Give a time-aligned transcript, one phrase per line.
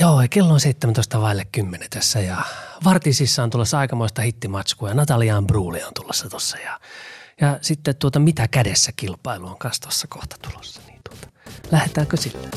[0.00, 2.36] Joo, kello on 17 vaille 10 tässä ja
[2.84, 6.80] Vartisissa on tulossa aikamoista hittimatskua ja Nataliaan Bruuli on tulossa tuossa ja,
[7.40, 10.80] ja sitten tuota mitä kädessä kilpailu on kanssa tuossa kohta tulossa.
[10.86, 11.28] Niin tuota,
[11.70, 12.48] lähdetäänkö sille?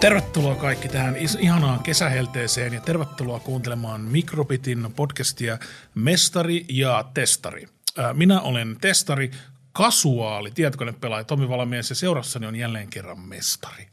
[0.00, 5.58] Tervetuloa kaikki tähän ihanaan kesähelteeseen ja tervetuloa kuuntelemaan Mikrobitin podcastia
[5.94, 7.68] Mestari ja Testari.
[7.98, 9.30] Ää, Minä olen testari,
[9.72, 13.88] kasuaali, tietokonepelaaja Tomi Valamies ja seurassani on jälleen kerran mestari.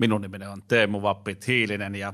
[0.00, 2.12] Minun nimeni on Teemu Vappit Hiilinen ja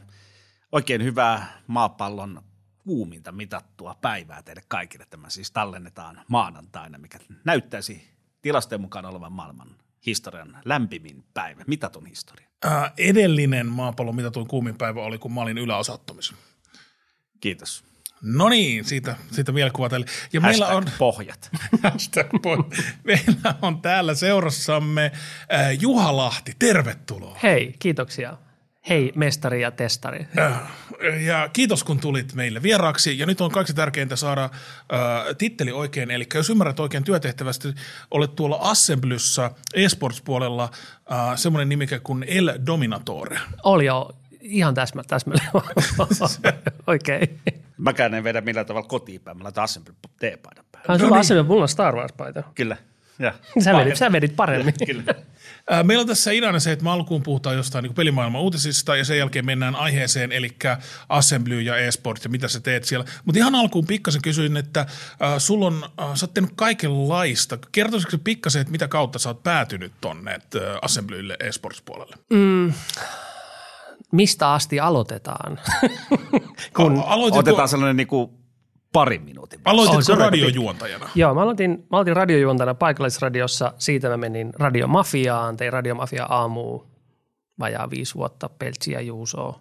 [0.72, 2.42] oikein hyvää maapallon
[2.78, 5.06] kuuminta mitattua päivää teille kaikille.
[5.10, 8.08] Tämä siis tallennetaan maanantaina, mikä näyttäisi
[8.42, 9.76] tilastojen mukaan olevan maailman
[10.06, 12.48] historian lämpimin päivä, mitatun historia.
[12.64, 16.34] Ää, Edellinen maapallon mitatuin kuumin päivä oli, kun mä olin yläosattomissa.
[17.40, 17.89] Kiitos.
[18.22, 20.06] No niin, siitä, siitä vielä kuvatelle.
[20.32, 21.50] Ja meillä Hashtag on, pohjat.
[21.82, 22.66] Hashtag point.
[23.04, 25.12] meillä on täällä seurassamme
[25.48, 27.38] ää, Juha Lahti, tervetuloa.
[27.42, 28.36] Hei, kiitoksia.
[28.88, 30.26] Hei, mestari ja testari.
[30.38, 30.60] Äh,
[31.24, 33.18] Ja kiitos kun tulit meille vieraaksi.
[33.18, 34.50] Ja nyt on kaikki tärkeintä saada äh,
[35.38, 36.10] titteli oikein.
[36.10, 37.68] Eli jos ymmärrät oikein työtehtävästi,
[38.10, 40.70] olet tuolla Assemblyssä eSports-puolella
[41.12, 43.40] äh, semmoinen nimike kuin El Dominatore.
[43.62, 45.50] Oli jo ihan täsmä, täsmälleen.
[46.86, 47.40] Oikein.
[47.80, 50.86] Mäkään en vedä millään tavalla kotiin päin, mä laitan Assembly T-paidan päälle.
[50.88, 50.98] Okay.
[50.98, 52.42] Sulla asemia, mulla on Star Wars-paita.
[52.54, 52.76] Kyllä.
[53.18, 53.34] Ja.
[53.64, 54.74] Sä vedit, sä vedit paremmin.
[54.86, 55.14] Kyllä.
[55.72, 59.04] Äh, Meillä on tässä ideana se, että me alkuun puhutaan jostain niin maailman uutisista ja
[59.04, 60.56] sen jälkeen mennään aiheeseen, eli
[61.08, 63.06] Assembly ja eSport ja mitä sä teet siellä.
[63.24, 64.88] Mutta ihan alkuun pikkasen kysyin, että äh,
[65.38, 67.58] sulla on, äh, sä oot tehnyt kaikenlaista.
[67.72, 72.16] Kertoisitko pikkasen, että mitä kautta sä oot päätynyt tonne äh, Assemblylle eSports-puolelle?
[74.12, 75.58] Mistä asti aloitetaan?
[76.76, 78.30] Kun, A- aloitit, Otetaan sellainen niin kuin
[78.92, 79.60] parin minuutin.
[79.64, 81.08] aloititko radiojuontajana?
[81.14, 83.72] Joo, mä aloitin, mä aloitin radiojuontana paikallisradiossa.
[83.78, 86.80] Siitä mä menin radiomafiaan, tein radiomafia aamu
[87.58, 89.60] vajaa viisi vuotta, Peltsiä Juusoa.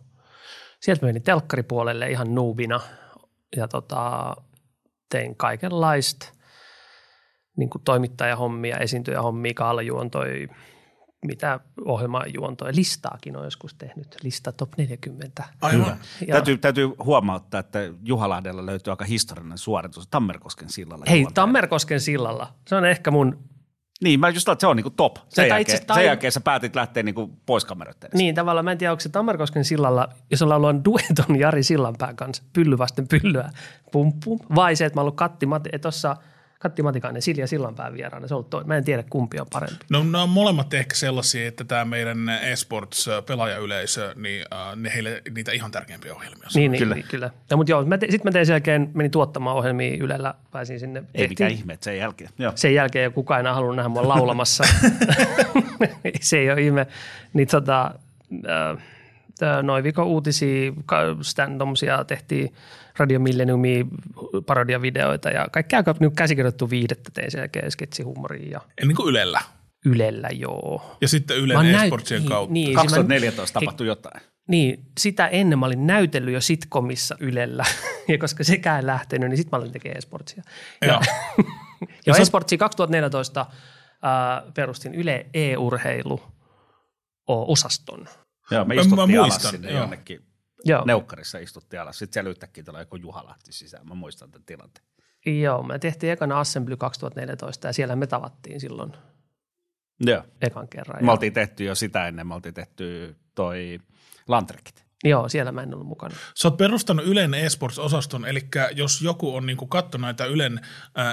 [0.79, 2.79] Sieltä mä menin telkkaripuolelle ihan nuubina
[3.55, 4.35] ja tota,
[5.09, 6.33] tein kaikenlaista
[7.57, 10.47] niin kuin toimittajahommia, esiintyjähommia, kaalajuontoi,
[11.25, 12.75] mitä ohjelmaa juontoi.
[12.75, 15.43] Listaakin on joskus tehnyt, lista top 40.
[15.61, 15.87] Aivan.
[15.87, 15.97] Joo.
[16.31, 21.05] Täytyy, täytyy huomauttaa, että Juhalahdella löytyy aika historiallinen suoritus Tammerkosken sillalla.
[21.09, 21.35] Hei, juontajana.
[21.35, 22.53] Tammerkosken sillalla.
[22.67, 23.39] Se on ehkä mun
[24.03, 25.15] Niin, mä just ajattelin, että se on niinku top.
[25.15, 28.17] Sen, tai jälkeen, itse asiassa sen jälkeen sä päätit lähteä niinku pois kameroiden edestä.
[28.17, 32.15] Niin, tavallaan mä en tiedä, onko se Tammerkosken sillalla, jos ollaan ollut dueton Jari Sillanpään
[32.15, 33.49] kanssa, pylly vasten pyllyä,
[33.91, 36.15] pum pum, vai se, että mä oon ollut Katti, Mati, tuossa
[36.59, 38.63] Katti Matikainen, Silja Sillanpään vieraana, se on ollut toi.
[38.63, 39.85] Mä en tiedä, kumpi on parempi.
[39.89, 45.51] No nämä on molemmat ehkä sellaisia, että tämä meidän eSports-pelaajayleisö, niin äh, ne heille niitä
[45.51, 46.47] ihan tärkeimpiä ohjelmia.
[46.55, 46.95] Niin, niin Kyllä.
[46.95, 47.29] Niin, kyllä.
[47.49, 50.99] Ja, mutta joo, sitten mä tein sen jälkeen, menin tuottamaan ohjelmia Ylellä, pääsin sinne.
[50.99, 52.29] Ei tehtiin- mikään ihme, että sen jälkeen.
[52.37, 52.51] Joo.
[52.55, 54.63] sen jälkeen ei kukaan enää halunnut nähdä mua laulamassa.
[56.21, 56.87] se ei ole ihme.
[57.33, 57.91] Niin tota,
[58.49, 60.73] äh, noin viikon uutisia,
[61.21, 61.61] stand,
[62.07, 62.53] tehtiin
[62.99, 63.85] Radio Millenniumia,
[64.45, 69.41] parodiavideoita ja kaikkea aika niin käsikirjoitettu viihdettä tein sen jälkeen sketsihumoria ja Niin kuin Ylellä.
[69.85, 70.97] Ylellä joo.
[71.01, 72.53] Ja sitten Ylen oon näyt- eSportsien niin, kautta.
[72.53, 74.21] Niin, siis mä- 2014 tapahtui jotain.
[74.47, 77.65] niin, sitä ennen mä olin näytellyt jo sitcomissa Ylellä,
[78.07, 80.43] ja koska sekään ei lähtenyt, niin sitten mä olin tekemään esportsia.
[80.87, 81.01] Joo.
[82.05, 83.45] Ja sä- esportsia 2014
[84.01, 86.21] ää, perustin Yle e-urheilu
[87.27, 88.05] osaston.
[88.51, 89.79] Joo, me Mä- istuttiin mä alas muistan, sinne joo.
[89.79, 90.21] jonnekin.
[90.65, 91.99] Joo, Neukkarissa istuttiin alas.
[91.99, 93.87] Sitten siellä yhtäkkiä tulee joku Juhalahti sisään.
[93.87, 94.85] Mä muistan tämän tilanteen.
[95.25, 98.91] joo, me tehtiin ekana Assembly 2014 ja siellä me tavattiin silloin
[99.99, 100.23] Joo.
[100.41, 101.03] ekan kerran.
[101.03, 102.27] Me Ja, oltiin tehty jo sitä ennen.
[102.27, 103.79] Me oltiin tehty toi
[104.27, 104.85] Lantrekit.
[105.03, 106.15] joo, siellä mä en ollut mukana.
[106.35, 110.59] Sä oot perustanut Ylen eSports-osaston, eli jos joku on niinku katsonut näitä Ylen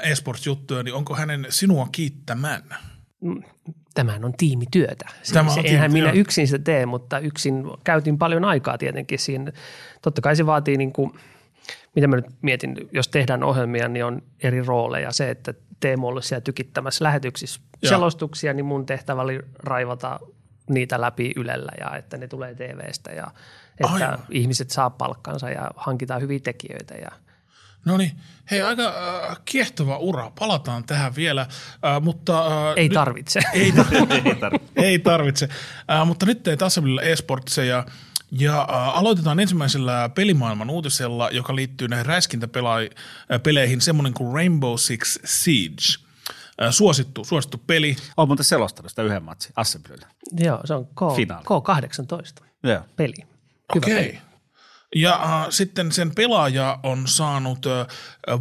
[0.02, 2.62] eSports-juttuja, niin onko hänen sinua kiittämään?
[3.94, 5.06] Tämähän on tiimityötä.
[5.32, 9.53] Tämä on eihän minä yksin sitä tee, mutta yksin käytin paljon aikaa tietenkin siinä.
[10.03, 11.12] Totta kai se vaatii, niin kuin,
[11.94, 15.12] mitä mä nyt mietin, jos tehdään ohjelmia, niin on eri rooleja.
[15.12, 17.90] Se, että Teemu on ollut siellä tykittämässä lähetyksissä Joo.
[17.90, 20.20] selostuksia, niin mun tehtävä oli raivata
[20.70, 23.26] niitä läpi Ylellä ja että ne tulee TVstä ja
[23.81, 24.19] että Aivan.
[24.31, 27.08] ihmiset saa palkkansa ja hankitaan hyviä tekijöitä ja
[27.87, 28.12] No niin,
[28.50, 28.87] hei aika
[29.31, 30.31] äh, kiehtova ura.
[30.38, 32.47] Palataan tähän vielä, äh, mutta...
[32.47, 33.41] Äh, ei nyt- tarvitse.
[33.53, 33.87] Ei, tar-
[34.29, 34.71] Ei tarvitse.
[34.77, 35.49] ei tarvitse,
[35.91, 37.87] äh, mutta nyt teet Assemblyllä eSportseja
[38.31, 46.06] ja äh, aloitetaan ensimmäisellä pelimaailman uutisella, joka liittyy näihin räiskintäpeleihin, semmoinen kuin Rainbow Six Siege.
[46.62, 47.97] Äh, suosittu, suosittu peli.
[48.17, 50.06] Olen muuten selostanut sitä yhden matsin Assemblyllä.
[50.38, 51.44] Joo, se on K, Finaali.
[51.44, 52.81] K18 Joo.
[52.97, 53.15] peli.
[53.77, 53.94] Okei.
[53.94, 54.19] peli.
[54.94, 57.87] Ja äh, sitten sen pelaaja on saanut äh,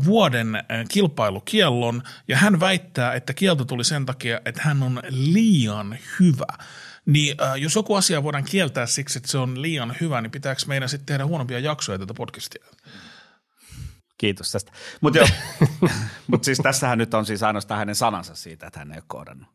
[0.05, 5.97] vuoden äh, kilpailukiellon ja hän väittää, että kielto tuli sen takia, että hän on liian
[6.19, 6.57] hyvä.
[7.05, 10.61] Niin äh, jos joku asia voidaan kieltää siksi, että se on liian hyvä, niin pitääkö
[10.67, 12.65] meidän sitten tehdä huonompia jaksoja tätä podcastia?
[14.17, 14.71] Kiitos tästä.
[15.01, 15.19] Mutta
[16.27, 19.49] mut siis tässähän nyt on siis ainoastaan hänen sanansa siitä, että hän ei ole koodannut.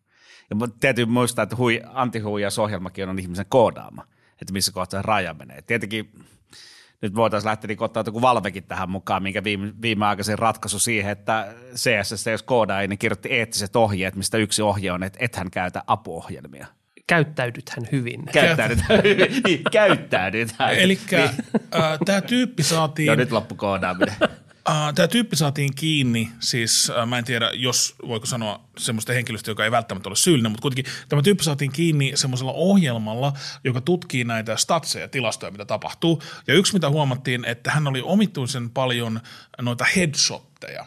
[0.51, 4.07] Ja täytyy muistaa, että hui, antihuijausohjelmakin on ihmisen koodaama,
[4.41, 5.63] että missä kohtaa raja menee.
[5.63, 6.13] Tietenkin
[7.03, 11.55] nyt voitaisiin lähteä niin ottaa joku Valvekin tähän mukaan, minkä viime, viimeaikaisen ratkaisu siihen, että
[11.75, 15.83] CSS, jos koodaa, niin kirjoitti eettiset ohjeet, mistä yksi ohje on, että et hän käytä
[15.87, 16.67] apuohjelmia.
[17.07, 18.23] Käyttäydythän hyvin.
[18.33, 19.43] Käyttäydytään hyvin.
[19.47, 20.75] Niin, käyttäydytään.
[20.75, 21.31] Eli äh,
[22.05, 23.07] tämä tyyppi saatiin...
[23.11, 24.15] Joo, nyt loppu koodaaminen.
[24.69, 29.51] Uh, tämä tyyppi saatiin kiinni, siis uh, mä en tiedä, jos voiko sanoa semmoista henkilöstä,
[29.51, 33.33] joka ei välttämättä ole syyllinen, mutta kuitenkin tämä tyyppi saatiin kiinni semmoisella ohjelmalla,
[33.65, 36.23] joka tutkii näitä statseja, tilastoja, mitä tapahtuu.
[36.47, 39.21] Ja yksi, mitä huomattiin, että hän oli omituisen paljon
[39.63, 40.87] noita headshotteja,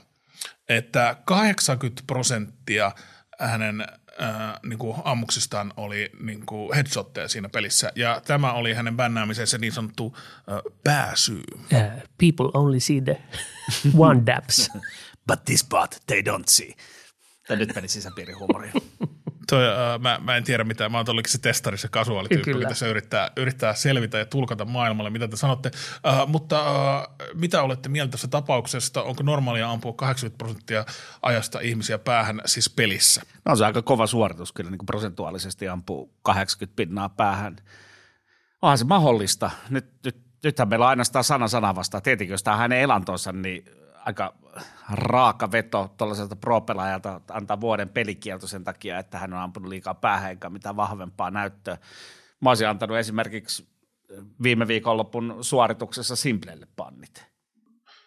[0.70, 2.92] että 80 prosenttia
[3.40, 3.86] hänen
[4.22, 9.58] äh, niin kuin ammuksistaan oli niin kuin headshotteja siinä pelissä, ja tämä oli hänen bännäämisensä
[9.58, 11.44] niin sanottu äh, pääsyy.
[11.54, 13.22] Uh, people only see the
[13.98, 14.70] one daps.
[15.28, 16.74] But this part they don't see.
[17.48, 18.74] Tämä nyt meni sisäpiirihuumoriin.
[19.50, 23.32] Toi, uh, mä, mä, en tiedä mitä, mä oon se testarissa kasuaalityyppi, joka tässä yrittää,
[23.38, 25.72] yrittää selvitä ja tulkata maailmalle, mitä te sanotte.
[26.08, 29.04] Uh, mutta uh, mitä olette mieltä tästä tapauksesta?
[29.04, 30.86] Onko normaalia ampua 80 prosenttia
[31.22, 33.22] ajasta ihmisiä päähän siis pelissä?
[33.46, 37.56] No se on aika kova suoritus kyllä, niin kuin prosentuaalisesti ampuu 80 pinnaa päähän.
[38.62, 39.52] Onhan se mahdollista.
[39.70, 42.04] Nyt, nyt, nythän meillä on ainoastaan sana sana vastaan.
[42.04, 43.66] Tietenkin, jos tämä hänen elantonsa, niin
[44.06, 44.34] aika
[44.92, 50.30] raaka veto tuollaiselta pro-pelaajalta antaa vuoden pelikielto sen takia, että hän on ampunut liikaa päähän
[50.30, 51.78] eikä mitään vahvempaa näyttöä.
[52.42, 53.68] Mä olisin antanut esimerkiksi
[54.44, 57.26] viime viikonlopun suorituksessa Simplelle pannit.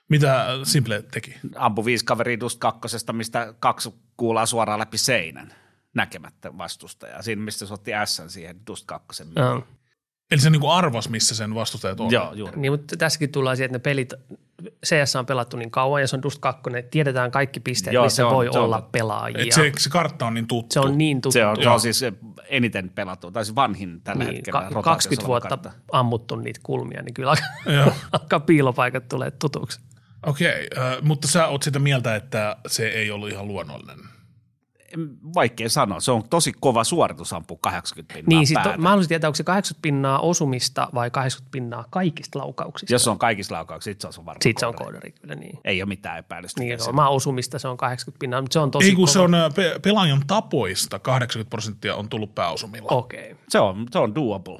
[0.08, 1.36] Mitä Simple teki?
[1.56, 5.54] Ampu viisi kaveria Dust kakkosesta, mistä kaksi kuulaa suoraan läpi seinän
[5.94, 7.22] näkemättä vastustajaa.
[7.22, 9.28] Siinä, mistä se otti S siihen Dust kakkosen.
[9.36, 9.66] Joo.
[10.30, 12.10] Eli se niinku arvas, missä sen vastustajat on.
[12.10, 12.60] Joo, juuri.
[12.60, 14.12] Niin, mutta tässäkin tullaan siihen, että ne pelit,
[14.86, 18.26] CS on pelattu niin kauan ja se on Dust 2, tiedetään kaikki pisteet, Joo, missä
[18.26, 19.42] on- voi se on olla pelaajia.
[19.42, 20.72] Et se, se kartta on niin tuttu.
[20.72, 21.32] se on niin tuttu.
[21.32, 22.00] Se on, se on siis
[22.48, 24.60] eniten pelattu, tai siis vanhin tällä niin, hetkellä.
[24.60, 25.72] ka- rotaatiossa 20 oleva vuotta kartta.
[25.92, 27.34] ammuttu niitä kulmia, niin kyllä
[28.12, 29.80] alkaa, piilopaikat tulee tutuksi.
[30.26, 33.98] Okei, okay, mutta sä oot sitä mieltä, että se ei ollut ihan luonnollinen.
[35.34, 38.78] Vaikea sanoa, se on tosi kova suoritus ampua 80 pinnaa Niin, siis to, päätä.
[38.82, 42.94] mä haluaisin tietää, onko se 80 pinnaa osumista vai 80 pinnaa kaikista laukauksista.
[42.94, 45.12] Jos on kaikissa laukauksissa, sit se on varmaan Sitten se on koodari.
[45.12, 45.58] kyllä niin.
[45.64, 46.60] Ei ole mitään epäilystä.
[46.60, 49.18] Niin, Se- no, osumista se on 80 pinnaa, mutta se on tosi Ei kun se
[49.18, 49.24] kova.
[49.24, 52.88] on ä, pe- pelaajan tapoista 80 prosenttia on tullut pääosumilla.
[52.90, 53.32] Okei.
[53.32, 53.36] Okay.
[53.48, 54.58] se, on, se on doable.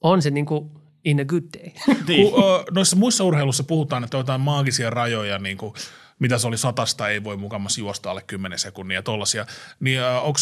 [0.00, 0.70] On se niin kuin
[1.04, 1.70] in a good day.
[2.08, 2.32] Niin.
[2.70, 5.74] Noissa muissa urheilussa puhutaan, että on jotain maagisia rajoja, niin kuin,
[6.18, 9.46] mitä se oli satasta, ei voi mukamassa juosta alle 10 sekunnia ja tollasia.
[9.80, 10.38] Niin onko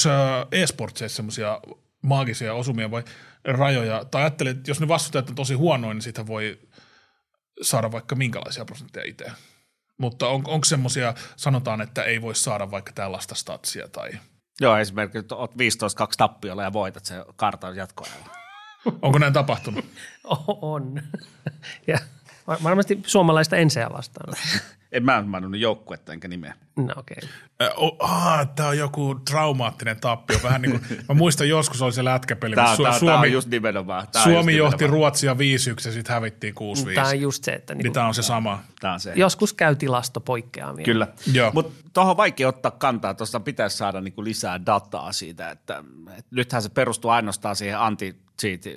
[0.52, 1.60] e-sportseissa semmoisia
[2.02, 3.04] maagisia osumia vai
[3.44, 4.04] rajoja?
[4.04, 6.58] Tai ajattelet, että jos ne vastustajat on tosi huonoja, niin siitä voi
[7.62, 9.32] saada vaikka minkälaisia prosentteja itse.
[9.98, 14.10] Mutta on, onko semmoisia, sanotaan, että ei voi saada vaikka tällaista statsia tai
[14.60, 15.56] Joo, esimerkiksi että oot 15-2
[16.16, 18.26] tappiolla ja voitat se kartan jatkoajalla.
[19.02, 19.84] onko näin tapahtunut?
[20.62, 21.02] on.
[21.86, 21.98] ja
[22.62, 24.34] varmasti suomalaista enseä vastaan.
[24.92, 26.54] En mä maininnut joukkuetta enkä nimeä.
[26.76, 27.16] No okei.
[27.20, 27.28] Okay.
[27.76, 30.38] Oh, ah, tämä on joku traumaattinen tappio.
[30.42, 33.20] Vähän niin kuin, mä muistan joskus oli se lätkäpeli, Tää, missä tää, Su- Suomi, tää
[33.20, 34.08] on just nimenomaan.
[34.12, 34.90] Tää Suomi just johti nimenomaan.
[34.90, 35.36] Ruotsia 5-1
[35.84, 36.54] ja sitten hävittiin
[36.90, 36.94] 6-5.
[36.94, 38.62] Tämä on just se, että Niin niin tämä on se sama.
[38.80, 39.12] Tää on se.
[39.16, 40.84] joskus käy tilasto poikkeamia.
[40.84, 41.06] Kyllä.
[41.52, 43.14] Mutta tuohon on vaikea ottaa kantaa.
[43.14, 45.84] Tuosta pitäisi saada niinku lisää dataa siitä, että,
[46.18, 48.16] että nythän se perustuu ainoastaan siihen anti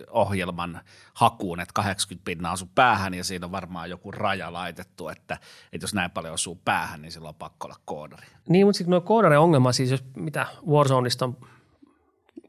[0.09, 0.81] ohjelman
[1.13, 5.37] hakuun, että 80 pinnaa osuu päähän ja siinä on varmaan joku raja laitettu, että,
[5.73, 8.27] että jos näin paljon osuu päähän, niin silloin on pakko olla koodari.
[8.49, 11.37] Niin, mutta sitten nuo koodaren ongelma, siis jos mitä Warzoneista on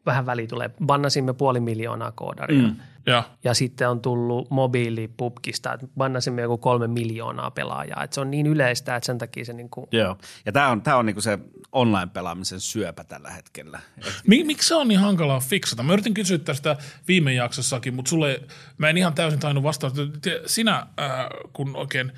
[0.06, 2.62] vähän väliä tulee, bannasimme puoli miljoonaa koodaria.
[2.62, 2.76] Mm.
[3.06, 8.04] Ja, Ja sitten on tullut mobiilipubkista, että bannasimme joku kolme miljoonaa pelaajaa.
[8.04, 10.18] Että se on niin yleistä, että sen takia se niin kuin, Joo.
[10.46, 11.38] Ja tämä on, tää on niinku se
[11.72, 13.80] online-pelaamisen syöpä tällä hetkellä.
[13.98, 15.82] Et Mik, miksi se on niin hankalaa fiksata?
[15.82, 16.76] Mä yritin kysyä tästä
[17.08, 18.40] viime jaksossakin, mutta sulle,
[18.78, 20.02] mä en ihan täysin tainnut vastata.
[20.46, 22.12] Sinä, äh, kun oikein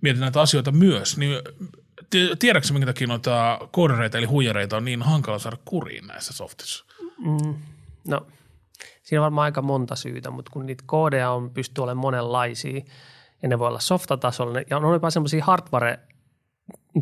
[0.00, 1.32] mietit näitä asioita myös, niin
[2.38, 6.84] tiedätkö minkä takia noita koodareita eli huijareita on niin hankala saada kuriin näissä softissa?
[8.08, 8.26] no
[9.02, 12.80] siinä on varmaan aika monta syytä, mutta kun niitä koodeja on, pystyy olemaan monenlaisia
[13.42, 15.98] ja ne voi olla softatasolla ja on jopa semmoisia hardware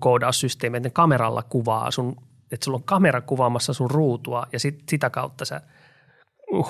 [0.01, 2.17] koodaussysteemejä, että ne kameralla kuvaa sun,
[2.53, 5.61] että sulla on kamera kuvaamassa sun ruutua ja sit, sitä kautta sä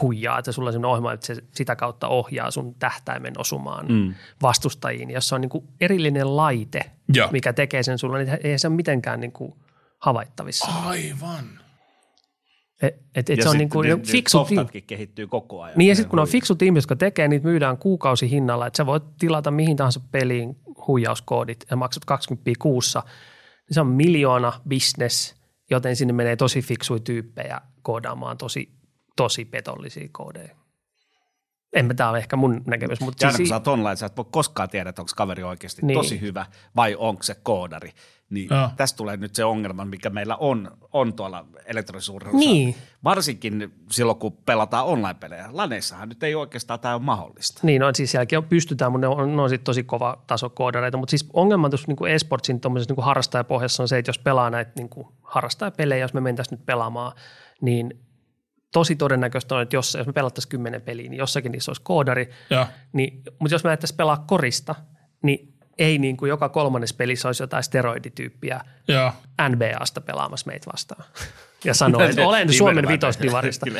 [0.02, 4.14] huijaa, että sulla on sellainen ohjelma, että se sitä kautta ohjaa sun tähtäimen osumaan mm.
[4.42, 5.10] vastustajiin.
[5.10, 7.28] Jos se on niin kuin erillinen laite, Joo.
[7.32, 9.54] mikä tekee sen sulle, niin ei se ole mitenkään niin kuin
[9.98, 10.68] havaittavissa.
[10.84, 11.60] Aivan.
[12.82, 15.78] Et, et, et Ja se on sitten niin kuin ne- fiksut, softatkin kehittyy koko ajan.
[15.78, 19.02] niin ja sitten kun on fiksut ihmiset, jotka tekee, niitä myydään kuukausihinnalla, että sä voit
[19.18, 20.56] tilata mihin tahansa peliin
[20.86, 23.02] huijauskoodit ja maksat 20 kuussa,
[23.68, 25.34] niin se on miljoona business,
[25.70, 28.79] joten sinne menee tosi fiksuja tyyppejä koodaamaan tosi,
[29.16, 30.56] tosi petollisia koodeja.
[31.72, 33.96] En mä, tää on ehkä mun näkemys, mutta Ja aina kun siis, sä oot online,
[33.96, 35.98] sä et voi koskaan tiedä, että onko kaveri oikeasti Niin.
[35.98, 37.92] tosi hyvä vai onko se koodari.
[38.30, 38.70] Niin Joo.
[38.76, 42.50] tästä tulee nyt se ongelma, mikä meillä on, on tuolla elektronisessa urheilussa.
[42.50, 42.74] Niin.
[43.04, 45.48] Varsinkin silloin, kun pelataan online-pelejä.
[45.50, 47.60] Laneissahan nyt ei oikeastaan tämä ole mahdollista.
[47.62, 50.50] Niin, no, siis sielläkin on, pystytään, mutta ne on, ne on sitten tosi kova taso
[50.50, 50.96] koodareita.
[50.98, 54.72] Mutta siis ongelma tuossa niin esportsin tuommoisessa niin harrastajapohjassa on se, että jos pelaa näitä
[54.76, 57.12] niin kuin harrastajapelejä, jos me mentäisiin nyt pelaamaan,
[57.60, 58.00] niin
[58.72, 62.30] tosi todennäköistä on, että jos, jos me pelattaisiin kymmenen peliä, niin jossakin niissä olisi koodari.
[62.92, 64.74] Niin, mutta jos me lähdettäisiin pelaa korista,
[65.22, 69.12] niin ei niin kuin joka kolmannes pelissä olisi jotain steroidityyppiä Joo.
[69.48, 71.04] NBAsta pelaamassa meitä vastaan.
[71.64, 73.66] Ja sanoo, että olen Suomen vitosdivarista.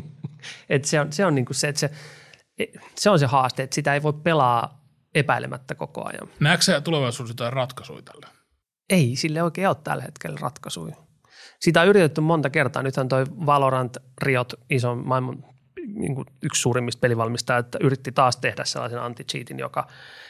[0.70, 1.90] Et se on, se on niinku se, että se,
[2.94, 6.28] se on se haaste, että sitä ei voi pelaa epäilemättä koko ajan.
[6.40, 8.26] Näetkö tulevaisuudessa jotain ratkaisuja tälle?
[8.90, 10.96] Ei sille oikein ole tällä hetkellä ratkaisuja.
[11.60, 12.82] Sitä on yritetty monta kertaa.
[12.82, 15.44] Nythän toi Valorant Riot, iso maailman
[15.94, 19.86] niin kuin yksi suurimmista pelivalmistajista, että yritti taas tehdä sellaisen anti-cheatin, joka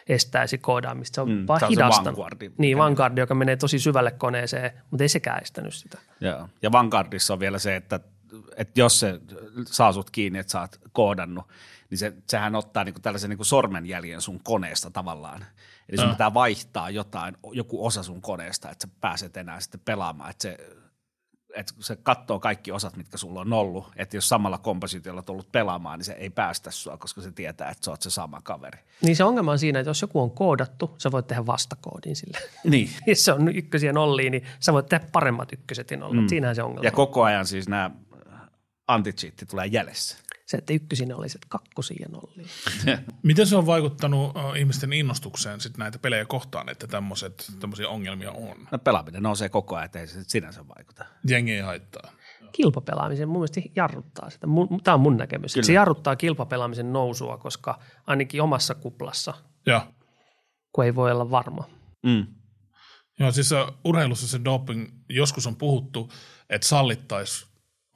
[0.09, 1.15] estäisi koodaamista.
[1.15, 2.07] Se on Mm, vaan se on se hidastanut.
[2.07, 2.51] Vanguardi.
[2.59, 5.99] Niin, Vanguard, joka menee tosi syvälle koneeseen, mutta ei sekään estänyt sitä.
[6.21, 6.49] Joo.
[6.63, 8.01] Ja Vanguardissa on vielä se, että,
[8.57, 9.21] että jos se
[9.67, 11.45] saa sut kiinni, että sä oot koodannut,
[11.91, 15.45] niin se, sehän ottaa niinku tällaisen niinku sormenjäljen sun koneesta tavallaan.
[15.89, 16.15] Eli sun Joo.
[16.15, 20.31] pitää vaihtaa jotain, joku osa sun koneesta, että sä pääset enää sitten pelaamaan.
[20.31, 20.59] Että se,
[21.55, 23.93] että se katsoo kaikki osat, mitkä sulla on ollut.
[23.97, 27.71] Että jos samalla kompositiolla olet ollut pelaamaan, niin se ei päästä sua, koska se tietää,
[27.71, 28.79] että sä oot se sama kaveri.
[29.03, 32.39] Niin se ongelma on siinä, että jos joku on koodattu, sä voit tehdä vastakoodin sille.
[32.65, 32.91] Niin.
[33.07, 36.21] Jos se on ykkösiä nollia, niin sä voit tehdä paremmat ykköset ja nollat.
[36.23, 36.29] Mm.
[36.29, 37.91] Siinähän se ongelma Ja koko ajan siis nämä
[38.89, 39.13] anti
[39.51, 40.17] tulee jäljessä.
[40.51, 42.47] Se, että ykkösinä olisi, että kakkosia ja nollia.
[43.23, 46.87] Miten se on vaikuttanut uh, ihmisten innostukseen sit näitä pelejä kohtaan, että
[47.61, 48.69] tämmöisiä ongelmia on?
[48.71, 51.05] No pelaaminen nousee koko ajan, ettei se sinänsä vaikuta.
[51.29, 52.11] Jengi ei haittaa.
[52.53, 54.47] Kilpapelaamisen mun mielestä jarruttaa sitä.
[54.85, 55.55] Tämä on mun näkemys.
[55.55, 55.67] Kyllä.
[55.67, 59.35] Se jarruttaa kilpapelaamisen nousua, koska ainakin omassa kuplassa,
[59.67, 59.81] Joo.
[60.73, 61.65] kun ei voi olla varma.
[62.03, 62.27] Mm.
[63.21, 63.51] Joo, siis
[63.85, 66.13] urheilussa se doping, joskus on puhuttu,
[66.49, 67.50] että sallittaisi,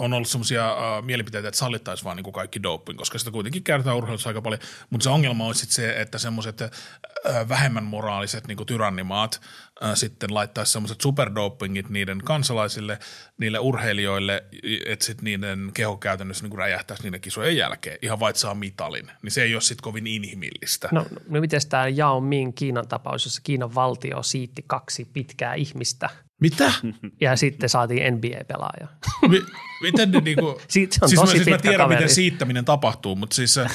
[0.04, 3.62] on ollut semmoisia uh, mielipiteitä, että sallittaisi vaan niin kuin kaikki doping, koska sitä kuitenkin
[3.62, 4.60] käytetään urheilussa aika paljon.
[4.90, 9.40] Mutta se ongelma on sitten se, että semmoiset uh, vähemmän moraaliset niin kuin tyrannimaat
[9.82, 12.98] uh, sitten laittaisi semmoiset superdopingit niiden kansalaisille,
[13.38, 14.44] niille urheilijoille,
[14.86, 19.10] että sitten niiden keho käytännössä niin kuin räjähtäisi niiden kisojen jälkeen, ihan vain saa mitalin.
[19.22, 20.88] Niin se ei ole sitten kovin inhimillistä.
[20.92, 26.10] No, no miten tämä Yao Ming Kiinan tapaus, jossa Kiinan valtio siitti kaksi pitkää ihmistä
[26.40, 26.72] Mitä?
[27.20, 28.88] ja sitten saatiin NBA-pelaaja.
[29.30, 29.44] Mi-
[29.82, 30.60] miten ne niinku...
[30.68, 31.98] Siitä on siis tosi mä, siis mä tiedän, kaveri.
[32.00, 33.58] miten siittäminen tapahtuu, mutta siis...
[33.58, 33.70] Äh,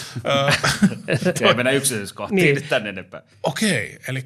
[1.48, 2.56] Ei mennä yksityiskohtiin Niin.
[2.56, 3.22] nyt tänne enempää.
[3.44, 4.24] Okei, eli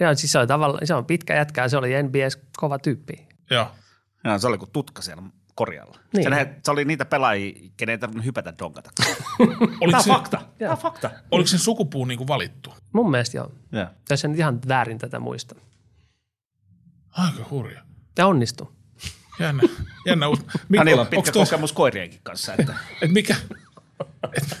[0.00, 3.28] Ja siis se, oli tavallaan, se on pitkä jätkä ja se oli NBS kova tyyppi.
[3.50, 3.70] joo.
[4.24, 5.22] Ja se oli kuin tutka siellä
[5.54, 5.98] korjalla.
[6.12, 6.22] Niin.
[6.24, 8.90] Se, nähe, se oli niitä pelaajia, kenen ei tarvinnut hypätä donkata.
[9.80, 10.40] Oliko Tämä se, on fakta.
[10.58, 11.10] Tämä on fakta.
[11.30, 12.74] oliko se sukupuu niinku valittu?
[12.92, 13.52] Mun mielestä joo.
[13.72, 13.90] Ja.
[14.08, 15.54] Tässä en ihan väärin tätä muista.
[17.10, 17.82] Aika hurja.
[18.18, 18.72] Ja onnistu.
[19.40, 19.62] Jännä.
[20.06, 20.26] Jännä.
[20.72, 22.54] Ja niillä on pitkä kokemus koirienkin kanssa.
[22.58, 23.36] Että, Et mikä,
[24.36, 24.58] et,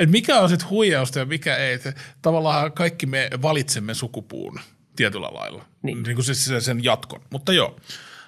[0.00, 1.78] et mikä on sitten huijausta ja mikä ei.
[2.22, 4.60] Tavallaan kaikki me valitsemme sukupuun
[4.96, 5.64] tietyllä lailla.
[5.82, 6.02] Niin.
[6.02, 7.20] niin kuin siis sen- jatkon.
[7.30, 7.76] Mutta joo.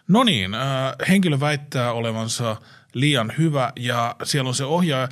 [0.09, 2.57] No niin, äh, henkilö väittää olevansa
[2.95, 5.09] liian hyvä ja siellä on se ohjaaja.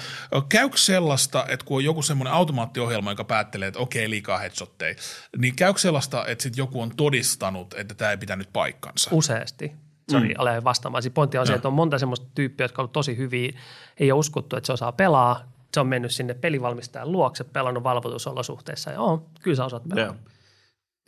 [0.49, 4.95] Käykö sellaista, että kun on joku semmoinen automaattiohjelma, joka päättelee, että okei, liikaa headshotteja,
[5.39, 9.11] niin käykö sellaista, että sitten joku on todistanut, että tämä ei pitänyt paikkansa?
[9.13, 9.73] Useasti.
[10.11, 10.65] Sori, mm.
[10.65, 11.03] vastaamaan.
[11.03, 13.53] Siis pointti on se, että on monta semmoista tyyppiä, jotka on ollut tosi hyviä.
[13.97, 15.50] Ei ole uskottu, että se osaa pelaa.
[15.75, 20.05] Se on mennyt sinne pelivalmistajan luokse, pelannut valvotusolosuhteissa ja on, kyllä sä osaat pelaa.
[20.05, 20.15] Joo.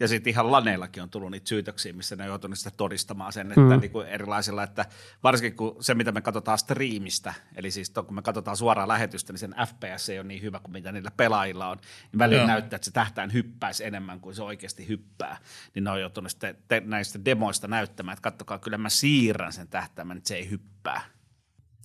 [0.01, 3.47] Ja sitten ihan laneillakin on tullut niitä syytöksiä, missä ne on joutunut sitä todistamaan sen,
[3.47, 3.73] että Mm.
[3.73, 3.81] mm.
[3.81, 4.85] niin kuin erilaisilla, että
[5.23, 9.33] varsinkin kun se, mitä me katsotaan striimistä, eli siis to, kun me katsotaan suoraan lähetystä,
[9.33, 11.77] niin sen FPS ei ole niin hyvä kuin mitä niillä pelaajilla on,
[12.13, 12.47] niin välillä Joo.
[12.47, 15.39] näyttää, että se tähtään hyppäisi enemmän kuin se oikeasti hyppää.
[15.75, 19.69] Niin ne on joutunut sitten te, näistä demoista näyttämään, että kattokaa, kyllä mä siirrän sen
[19.69, 21.01] tähtäimen, että se ei hyppää.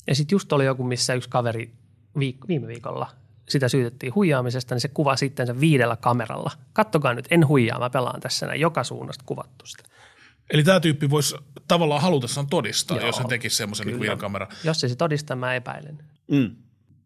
[0.07, 1.73] Ja sitten just oli joku, missä yksi kaveri
[2.19, 3.09] viik- viime viikolla
[3.49, 6.51] sitä syytettiin huijaamisesta, niin se kuvasi sitten sen viidellä kameralla.
[6.73, 9.83] Kattokaa nyt, en huijaa, mä pelaan tässä näin joka suunnasta kuvattu sitä.
[10.49, 11.35] Eli tämä tyyppi voisi
[11.67, 14.47] tavallaan halutessaan todistaa, Joo, jos hän tekisi semmoisen niin videokameran.
[14.63, 16.03] Jos se todista, mä epäilen.
[16.31, 16.55] Mm.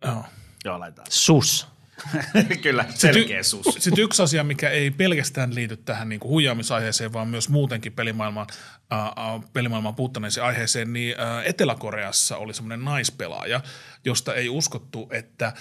[0.06, 0.26] Joo.
[0.66, 1.08] Joo, laitetaan.
[1.10, 1.68] Sus.
[2.64, 3.66] Kyllä, Sitten selkeä sus.
[3.80, 8.48] Sitten yksi asia, mikä ei pelkästään liity tähän niin kuin huijaamisaiheeseen, vaan myös muutenkin pelimaailman,
[8.94, 13.62] äh, pelimaailman puuttuneeseen aiheeseen, niin äh, Etelä-Koreassa oli semmoinen naispelaaja,
[14.06, 15.54] josta ei uskottu, että,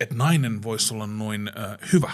[0.00, 2.10] että nainen voisi olla noin äh, hyvä.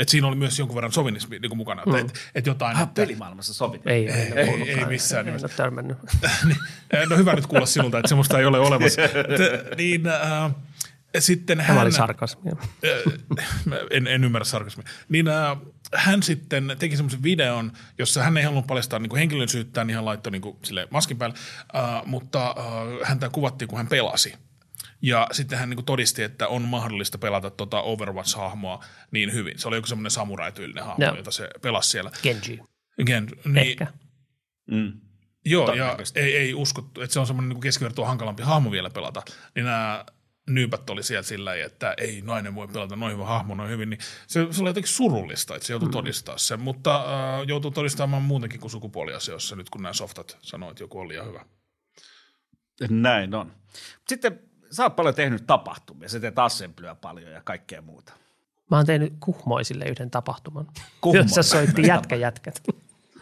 [0.00, 2.82] Et siinä oli myös jonkun verran sovinismi niin kuin mukana, että et, et jotain, Ah,
[2.82, 3.86] että, pelimaailmassa sovit.
[3.86, 4.78] Ei, ei, ei, kuullutkaan.
[4.78, 5.46] ei missään En nimessä.
[5.46, 5.98] ole törmännyt.
[6.46, 6.56] niin,
[7.08, 9.02] no hyvä nyt kuulla sinulta, että semmoista ei ole olemassa.
[9.08, 10.50] T- niin, äh,
[11.18, 11.66] sitten hän...
[11.66, 12.56] Tämä oli sarkasmia.
[13.90, 14.86] En, en ymmärrä sarkasmia.
[15.08, 15.58] Niin äh,
[15.94, 20.30] hän sitten teki semmoisen videon, jossa hän ei halunnut paljastaa niin henkilöllisyyttään, niin hän laittoi
[20.30, 21.36] niin kuin, sille maskin päälle,
[21.76, 24.34] äh, mutta äh, häntä kuvattiin, kun hän pelasi.
[25.02, 29.58] Ja sitten hän niin todisti, että on mahdollista pelata tota Overwatch-hahmoa niin hyvin.
[29.58, 31.16] Se oli joku semmoinen samurai-tyylinen hahmo, Joo.
[31.16, 32.10] jota se pelasi siellä.
[32.22, 32.60] Genji.
[33.02, 33.86] Again, niin, Ehkä.
[34.70, 34.92] Mm.
[35.44, 39.22] Joo, ja ei, ei uskottu, että se on semmoinen niin keskivertoa hankalampi hahmo vielä pelata.
[39.54, 40.04] Niin nämä
[40.54, 44.00] nyypät oli siellä sillä että ei nainen voi pelata noin hyvä hahmo noin hyvin, niin
[44.26, 45.92] se, se oli jotenkin surullista, että se joutui mm.
[45.92, 50.82] todistaa sen, mutta äh, joutuu todistamaan muutenkin kuin sukupuoliasioissa nyt, kun nämä softat sanoo, että
[50.82, 51.44] joku on liian hyvä.
[52.90, 53.52] Näin on.
[54.08, 54.40] Sitten
[54.70, 58.12] sä oot paljon tehnyt tapahtumia, sä teet assemblyä paljon ja kaikkea muuta.
[58.70, 60.66] Mä oon tehnyt kuhmoisille yhden tapahtuman,
[61.00, 61.38] Kuhmoisille?
[61.38, 62.62] jossa soitti jätkä jätkät.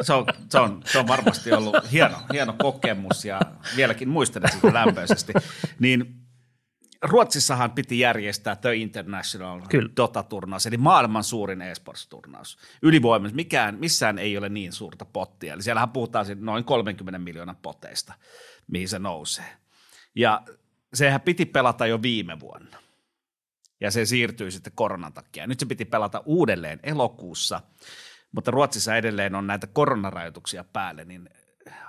[0.01, 3.41] Se on, se on, se on varmasti ollut hieno, hieno kokemus ja
[3.77, 5.33] vieläkin muistelen sitä lämpöisesti.
[5.79, 6.18] Niin
[7.03, 9.91] Ruotsissahan piti järjestää The International Kyllä.
[9.97, 12.59] Dota-turnaus, eli maailman suurin esports-turnaus.
[12.83, 15.55] Ylivoimaisesti mikään, missään ei ole niin suurta pottia.
[15.55, 18.15] Eli siellähän puhutaan noin 30 miljoonan poteista,
[18.67, 19.57] mihin se nousee.
[20.15, 20.43] Ja
[20.95, 22.79] sehän piti pelata jo viime vuonna.
[23.81, 25.47] Ja se siirtyi sitten koronan takia.
[25.47, 27.61] Nyt se piti pelata uudelleen elokuussa,
[28.33, 31.31] mutta Ruotsissa edelleen on näitä koronarajoituksia päälle, niin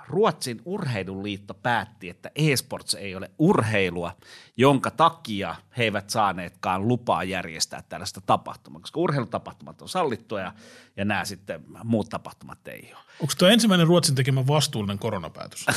[0.08, 4.16] Ruotsin urheiluliitto päätti, että e-sports ei ole urheilua,
[4.56, 10.52] jonka takia he eivät saaneetkaan lupaa järjestää tällaista tapahtumaa, koska urheilutapahtumat on sallittuja ja,
[10.96, 13.04] ja nämä sitten muut tapahtumat ei ole.
[13.20, 15.66] Onko tuo ensimmäinen Ruotsin tekemä vastuullinen koronapäätös?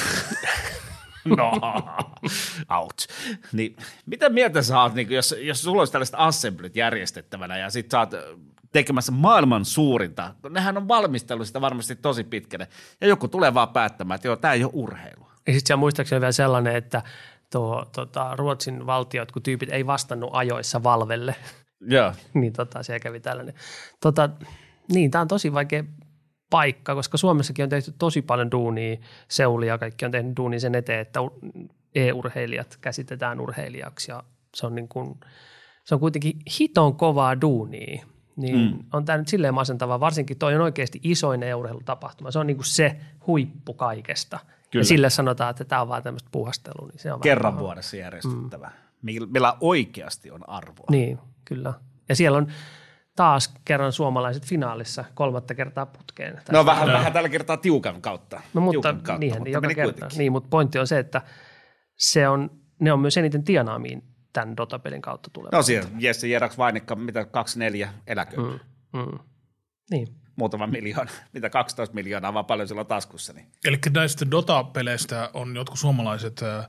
[1.25, 1.51] No,
[2.79, 3.07] ouch.
[3.51, 7.91] Niin, mitä mieltä sä oot, niin jos, jos sulla olisi tällaiset assemblyt järjestettävänä ja sit
[7.91, 8.09] sä oot
[8.73, 12.67] tekemässä maailman suurinta, nehän on valmistellut sitä varmasti tosi pitkälle,
[13.01, 15.31] ja joku tulee vaan päättämään, että joo, tämä ei ole urheilua.
[15.47, 17.01] Ja sitten siellä muistaakseni vielä sellainen, että
[17.51, 21.35] tuo, tota, Ruotsin valtiot, kun tyypit ei vastannut ajoissa Valvelle,
[21.81, 22.13] Joo.
[22.33, 23.53] niin tota, siellä kävi tällainen.
[24.01, 24.29] Tota,
[24.93, 25.83] niin, tämä on tosi vaikea
[26.49, 30.75] paikka, koska Suomessakin on tehty tosi paljon duunia, Seuli ja kaikki on tehnyt duunia sen
[30.75, 31.19] eteen, että
[31.95, 34.23] e-urheilijat käsitetään urheilijaksi ja
[34.55, 35.19] se on, niin kuin,
[35.85, 38.05] se on kuitenkin hiton kovaa duunia.
[38.35, 38.79] Niin mm.
[38.93, 42.31] on tämä nyt silleen masentavaa, varsinkin toi on oikeasti isoin e-urheilutapahtuma.
[42.31, 42.95] Se on niin kuin se
[43.27, 44.39] huippu kaikesta.
[44.71, 44.81] Kyllä.
[44.81, 46.87] Ja sille sanotaan, että tämä on vaan tämmöistä puhastelua.
[46.87, 47.63] Niin se on vähän Kerran paha.
[47.63, 49.27] vuodessa järjestettävä, mm.
[49.31, 50.87] millä oikeasti on arvoa.
[50.89, 51.73] Niin, kyllä.
[52.09, 52.47] Ja siellä on
[53.15, 56.41] taas kerran suomalaiset finaalissa kolmatta kertaa putkeen.
[56.51, 58.41] No vähän, vähän tällä kertaa tiukan kautta.
[58.53, 59.83] no, mutta, tiukan kautta, niinhän, mutta joka kerta.
[59.83, 60.17] kuitenkin.
[60.17, 61.21] Niin, mutta pointti on se, että
[61.97, 65.51] se on, ne on myös eniten tienaamiin tämän Dota-pelin kautta tulevat.
[65.51, 68.59] No siellä Jesse Jeraks Vainikka, mitä 24 eläkö, mm.
[68.99, 69.19] Mm.
[69.91, 70.07] Niin.
[70.35, 73.33] muutama miljoona, mitä 12 miljoonaa, vaan paljon sillä on taskussa.
[73.33, 73.47] Niin.
[73.65, 76.67] Eli näistä Dota-peleistä on jotkut suomalaiset äh,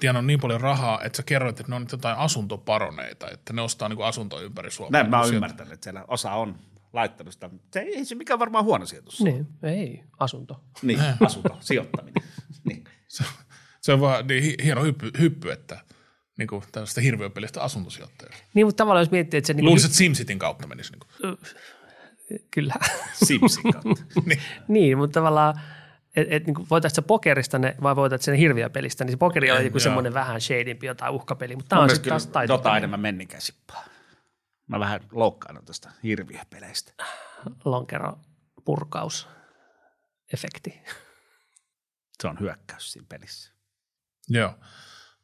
[0.00, 3.62] tienannut niin paljon rahaa, että sä kerroit, että ne on nyt jotain asuntoparoneita, että ne
[3.62, 4.90] ostaa niin asuntoa ympäri Suomea.
[5.02, 6.58] Näin mä oon ymmärtänyt, että siellä osa on
[6.92, 7.50] laittanut sitä.
[7.72, 9.20] Se ei, se mikään varmaan huono sijoitus.
[9.20, 10.60] niin, ei, asunto.
[10.82, 12.22] Niin, asunto, sijoittaminen.
[12.64, 12.84] Niin.
[13.08, 13.24] Se,
[13.80, 15.80] se on vaan niin hi- hieno hyppy, hyppy että
[16.36, 18.44] niin kuin tällaista hirviöpelistä asuntosijoittajista.
[18.54, 19.54] Niin, mutta tavallaan jos miettii, että se...
[19.54, 20.92] Niin Luulisin, että SimCityn kautta menisi.
[20.92, 21.38] Niin kuin.
[22.50, 22.74] Kyllä.
[23.24, 24.04] Simsin kautta.
[24.26, 24.42] Niin.
[24.68, 25.60] niin, mutta tavallaan,
[26.16, 29.64] että et, niin voitaisiin se pokerista ne, vai voitaisiin sen hirviöpelistä, niin se pokeri on
[29.64, 32.52] joku semmoinen vähän shadimpi jotain uhkapeli, mutta tämä on sitten taas taito.
[32.52, 33.84] Dota enemmän menninkäisippaa.
[34.66, 36.92] Mä vähän loukkaan tuosta hirviöpeleistä.
[37.64, 38.18] lonkero
[38.64, 39.28] purkaus
[40.32, 40.80] efekti.
[42.22, 43.52] Se on hyökkäys siinä pelissä.
[44.28, 44.54] Joo.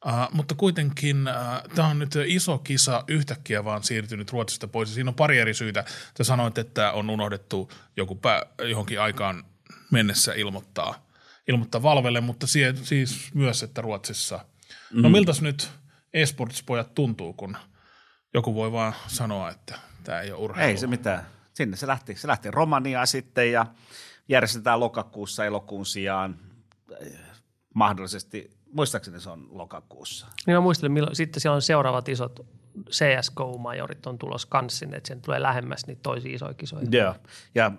[0.06, 4.88] Uh, mutta kuitenkin uh, tämä on nyt iso kisa yhtäkkiä vaan siirtynyt Ruotsista pois.
[4.88, 5.84] Ja siinä on pari eri syytä.
[6.18, 9.44] Sä sanoit, että on unohdettu joku pää, johonkin aikaan
[9.90, 11.06] mennessä ilmoittaa,
[11.48, 14.40] ilmoittaa Valvelle, mutta sie, siis myös, että Ruotsissa.
[14.92, 15.70] No miltäs nyt
[16.14, 17.56] esports-pojat tuntuu, kun
[18.34, 20.70] joku voi vaan sanoa, että tämä ei ole urheilua.
[20.70, 21.26] Ei se mitään.
[21.54, 22.14] Sinne se lähti.
[22.14, 23.66] Se lähti Romaniaan sitten ja
[24.28, 26.38] järjestetään lokakuussa elokuun sijaan.
[27.00, 27.12] Eh,
[27.74, 30.26] Mahdollisesti, muistaakseni se on lokakuussa.
[30.46, 32.46] Niin mä muistelen, milloin, sitten siellä on seuraavat isot
[32.90, 36.86] CSGO-majorit on tulos kans sinne, että sen tulee lähemmäs niitä toisia isoja kisoja.
[36.90, 37.14] Joo.
[37.54, 37.72] Ja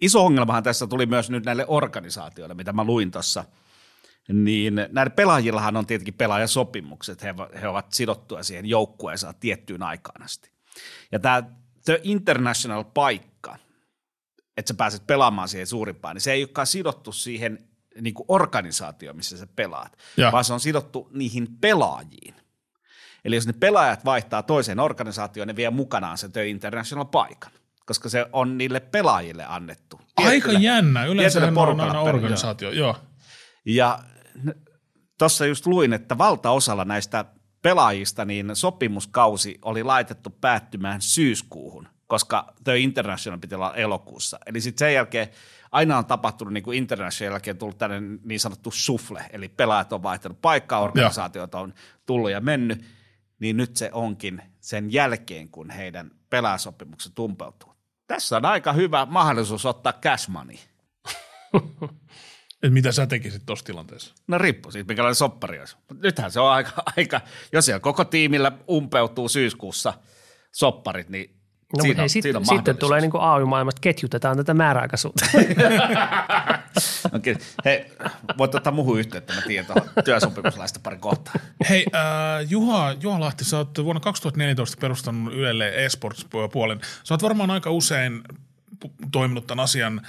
[0.00, 3.44] iso ongelmahan tässä tuli myös nyt näille organisaatioille, mitä mä luin tuossa
[4.28, 7.22] niin näiden pelaajillahan on tietenkin pelaajasopimukset.
[7.22, 10.50] He, he ovat sidottuja siihen joukkueensa tiettyyn aikaan asti.
[11.12, 11.42] Ja tämä
[11.84, 13.56] The International paikka,
[14.56, 17.68] että sä pääset pelaamaan siihen suurimpaan, niin se ei olekaan sidottu siihen
[18.00, 20.32] niin kuin organisaatioon, missä sä pelaat, Ja.
[20.32, 22.34] vaan se on sidottu niihin pelaajiin.
[23.24, 27.52] Eli jos ne pelaajat vaihtaa toiseen organisaatioon, ne vie mukanaan sen The International paikan,
[27.86, 30.00] koska se on niille pelaajille annettu.
[30.16, 31.04] Aika jännä.
[31.04, 32.70] Yleensä on aina organisaatio.
[32.70, 32.96] Joo.
[33.64, 33.98] Ja
[35.18, 37.24] tuossa just luin, että valtaosalla näistä
[37.62, 44.38] pelaajista niin sopimuskausi oli laitettu päättymään syyskuuhun, koska The International piti olla elokuussa.
[44.46, 45.28] Eli sitten sen jälkeen
[45.72, 50.02] aina on tapahtunut niin kuin International jälkeen tullut tällainen niin sanottu sufle, eli pelaajat on
[50.02, 51.74] vaihtanut paikkaa, organisaatiot on
[52.06, 52.84] tullut ja mennyt,
[53.38, 57.76] niin nyt se onkin sen jälkeen, kun heidän pelaajasopimukset tumpeutuu.
[58.06, 60.56] Tässä on aika hyvä mahdollisuus ottaa cash money.
[62.62, 64.14] Et mitä sä tekisit tuossa tilanteessa?
[64.26, 65.76] No riippuu siitä, minkälainen soppari olisi.
[65.88, 67.20] Mut nythän se on aika, aika,
[67.52, 69.94] jos siellä koko tiimillä umpeutuu syyskuussa
[70.52, 71.35] sopparit, niin
[71.72, 75.26] No, siinä, mutta hei, sit, siinä on sitten tulee niin kuin AY-maailmasta, ketjutetaan tätä määräaikaisuutta.
[77.16, 77.36] Okei.
[77.64, 77.92] Hei,
[78.38, 81.34] voit ottaa muuhun yhteyttä, mä tiedän tuohon työsopimuslaista pari kohtaa.
[81.68, 86.80] Hei, äh, Juha, Juha Lahti, sä oot vuonna 2014 perustanut Ylelle eSports-puolen.
[87.04, 88.22] Sä oot varmaan aika usein
[89.12, 90.06] toiminut tämän asian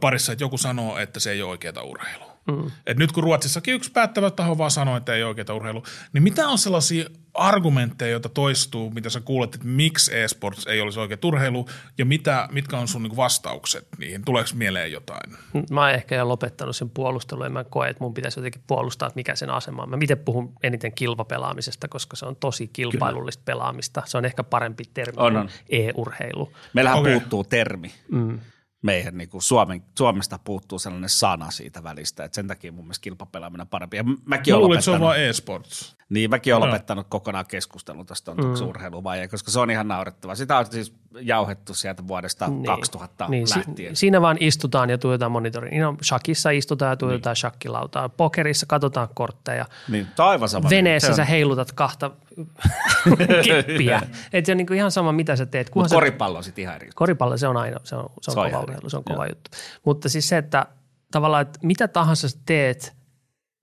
[0.00, 2.36] parissa, että joku sanoo, että se ei ole oikeaa urheilua.
[2.46, 2.70] Mm.
[2.86, 6.22] Et nyt kun Ruotsissakin yksi päättävä taho vaan sanoo, että ei ole oikeaa urheilua, niin
[6.22, 7.04] mitä on sellaisia
[7.34, 11.68] argumentteja, joita toistuu, mitä sä kuulet, että miksi eSports ei olisi oikea urheilu,
[11.98, 14.24] ja mitä, mitkä on sun niinku vastaukset niihin?
[14.24, 15.36] Tuleeko mieleen jotain?
[15.70, 19.06] Mä oon ehkä jo lopettanut sen puolustelun ja mä koen, että mun pitäisi jotenkin puolustaa,
[19.06, 19.90] että mikä sen asema on.
[19.90, 24.02] Mä miten puhun eniten kilpapelaamisesta, koska se on tosi kilpailullista pelaamista.
[24.06, 25.50] Se on ehkä parempi termi On, kuin on.
[25.68, 26.52] e-urheilu.
[26.72, 27.12] Meillähän okay.
[27.12, 27.92] puuttuu termi.
[28.10, 28.40] Mm.
[28.84, 33.02] Meihin niin kuin Suomen, Suomesta puuttuu sellainen sana siitä välistä, että sen takia mun mielestä
[33.02, 33.96] kilpapelaaminen on parempi.
[33.96, 35.96] Ja mäkin Mä olen luulen, että se on lopettanut, vaan eSports.
[36.08, 36.72] niin, mäkin olen Joo.
[36.72, 38.68] lopettanut kokonaan keskustelun tästä on mm.
[38.68, 40.34] urheilu vai ei, koska se on ihan naurettava.
[40.34, 42.64] Sitä on siis jauhettu sieltä vuodesta niin.
[42.64, 43.96] 2000 niin, si- lähtien.
[43.96, 45.82] siinä vaan istutaan ja tuijotaan monitoriin.
[45.82, 47.40] No, shakissa istutaan ja tuijotaan niin.
[47.40, 48.08] shakkilautaa.
[48.08, 49.66] Pokerissa katsotaan kortteja.
[49.88, 50.70] Niin, on aivan sama.
[50.70, 52.10] Veneessä Se sä on- heilutat kahta
[53.44, 54.02] keppiä.
[54.32, 55.70] Et se on niinku ihan sama, mitä sä teet.
[55.74, 56.90] Mutta koripallo on sitten ihan eri.
[56.94, 59.16] Koripallo, se on aina, se on, se on Se on urheilu, se on Joo.
[59.16, 59.50] kova juttu.
[59.84, 60.66] Mutta siis se, että
[61.12, 62.96] tavallaan, että mitä tahansa sä teet,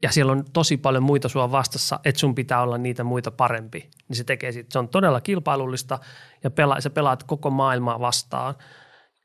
[0.04, 3.90] ja siellä on tosi paljon muita sua vastassa, että sun pitää olla niitä muita parempi,
[4.08, 6.00] niin se tekee siitä, se on todella kilpailullista,
[6.44, 8.56] ja pela, sä pelaat koko maailmaa vastaan,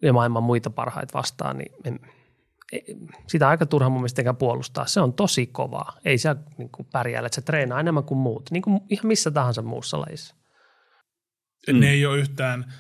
[0.03, 2.01] ja maailman muita parhaita vastaan, niin en,
[3.27, 4.87] sitä on aika turha mun mielestä puolustaa.
[4.87, 5.99] Se on tosi kovaa.
[6.05, 8.51] Ei se niin kuin pärjäällä, että se treenaa enemmän kuin muut.
[8.51, 10.35] Niin kuin ihan missä tahansa muussa lajissa.
[11.73, 11.81] Mm.
[11.81, 12.73] Ne ei ole yhtään,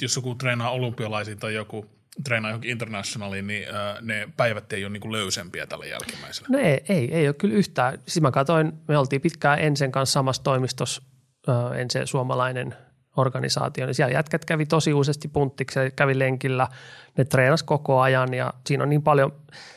[0.00, 1.86] jos joku treenaa olympialaisiin tai joku
[2.24, 6.48] treenaa johonkin internationaliin, niin äh, ne päivät ei ole niin kuin löysempiä tällä jälkimmäisellä.
[6.50, 7.98] No ei, ei, ei ole kyllä yhtään.
[8.06, 11.02] Siis mä katsoin, me oltiin pitkään Ensen kanssa samassa toimistossa,
[11.48, 12.74] ö, Ense suomalainen
[13.16, 16.68] organisaatio, niin siellä jätkät kävi tosi useasti punttiksi, kävi lenkillä,
[17.16, 19.32] ne treenas koko ajan ja siinä on niin paljon,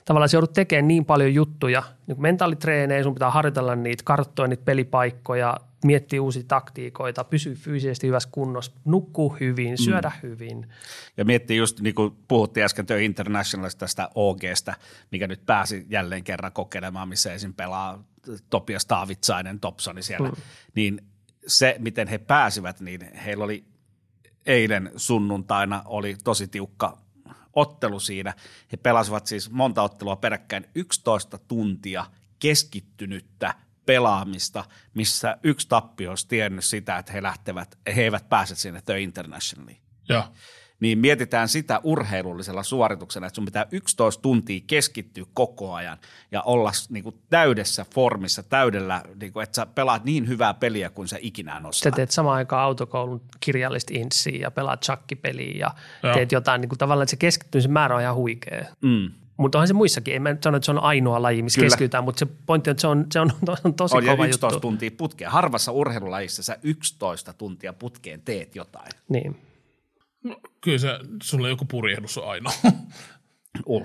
[0.05, 4.47] tavallaan se joudut tekemään niin paljon juttuja, niin kuin mentaalitreenejä, sun pitää harjoitella niitä, karttoja
[4.47, 10.29] niitä pelipaikkoja, miettiä uusia taktiikoita, pysyä fyysisesti hyvässä kunnossa, nukkuu hyvin, syödä mm.
[10.29, 10.67] hyvin.
[11.17, 14.75] Ja miettii just niin kuin puhuttiin äsken Työ Internationalista tästä OGstä,
[15.11, 17.53] mikä nyt pääsi jälleen kerran kokeilemaan, missä esim.
[17.53, 18.03] pelaa
[18.49, 20.35] Topias Taavitsainen, Topsoni siellä, mm.
[20.75, 21.01] niin
[21.47, 23.65] se, miten he pääsivät, niin heillä oli
[24.45, 26.97] eilen sunnuntaina oli tosi tiukka
[27.53, 28.33] ottelu siinä.
[28.71, 32.05] He pelasivat siis monta ottelua peräkkäin 11 tuntia
[32.39, 38.81] keskittynyttä pelaamista, missä yksi tappio olisi tiennyt sitä, että he lähtevät, he eivät pääse sinne
[38.81, 39.77] The Internationaliin
[40.09, 40.23] Joo.
[40.79, 45.97] niin mietitään sitä urheilullisella suorituksella, että sun pitää 11 tuntia keskittyä koko ajan
[46.31, 50.89] ja olla niin kuin täydessä formissa, täydellä, niin kuin, että sä pelaat niin hyvää peliä
[50.89, 51.95] kuin sä ikinä Sä osaat.
[51.95, 55.71] teet samaan aikaan autokoulun kirjallista inssiä ja pelaat chakkipeliä ja
[56.03, 56.13] Joo.
[56.13, 58.65] teet jotain, niin kuin tavallaan että se keskittymisen määrä on ihan huikea.
[58.81, 59.11] Mm.
[59.37, 61.65] Mutta onhan se muissakin, en mä nyt sano, että se on ainoa laji, missä Kyllä.
[61.69, 63.31] keskitytään, mutta se pointti on, että se on, se on,
[63.65, 64.59] on tosi On kova 11 juttu.
[64.59, 65.31] tuntia putkeen.
[65.31, 68.91] Harvassa urheilulajissa sä 11 tuntia putkeen teet jotain.
[69.09, 69.41] Niin.
[70.61, 72.53] Kyllä se, sulle joku purjehdus on ainoa.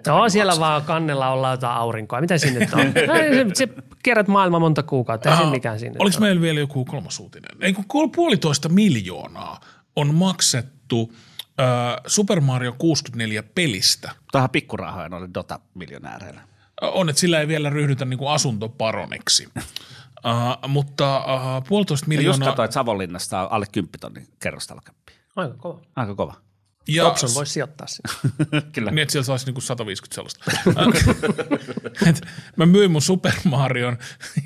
[0.07, 2.21] No siellä vaan kannella ollaan jotain aurinkoa.
[2.21, 2.81] Mitä sinne on?
[3.07, 3.69] No, se, se
[4.03, 6.27] kierrät maailmaa monta kuukautta, ei Ah, siinä mikään sinne Oliko ole.
[6.27, 7.51] meillä vielä joku kolmas uutinen?
[7.61, 9.61] Ei kun puolitoista miljoonaa
[9.97, 11.13] on maksettu
[11.61, 14.11] äh, Super Mario 64 pelistä.
[14.33, 16.41] Tähän pikkurahoja noille Dota-miljonääreille.
[16.81, 19.49] On, että sillä ei vielä ryhdytä niin kuin asuntoparoniksi.
[20.19, 22.49] Uh, mutta uh, puolitoista Ja just miljoonaa...
[22.49, 25.13] katsoin, että Savonlinnasta on alle 10 tonnin kerrostalokäppi.
[25.37, 25.81] Aika kova.
[25.97, 26.35] Aika kova.
[26.89, 28.63] Ja Dobson voisi sijoittaa sinne.
[28.73, 28.91] Kyllä.
[28.91, 30.45] Niin, että siellä saisi niinku 150 sellaista.
[32.09, 32.21] Et
[32.57, 33.99] mä myin mun Super Marion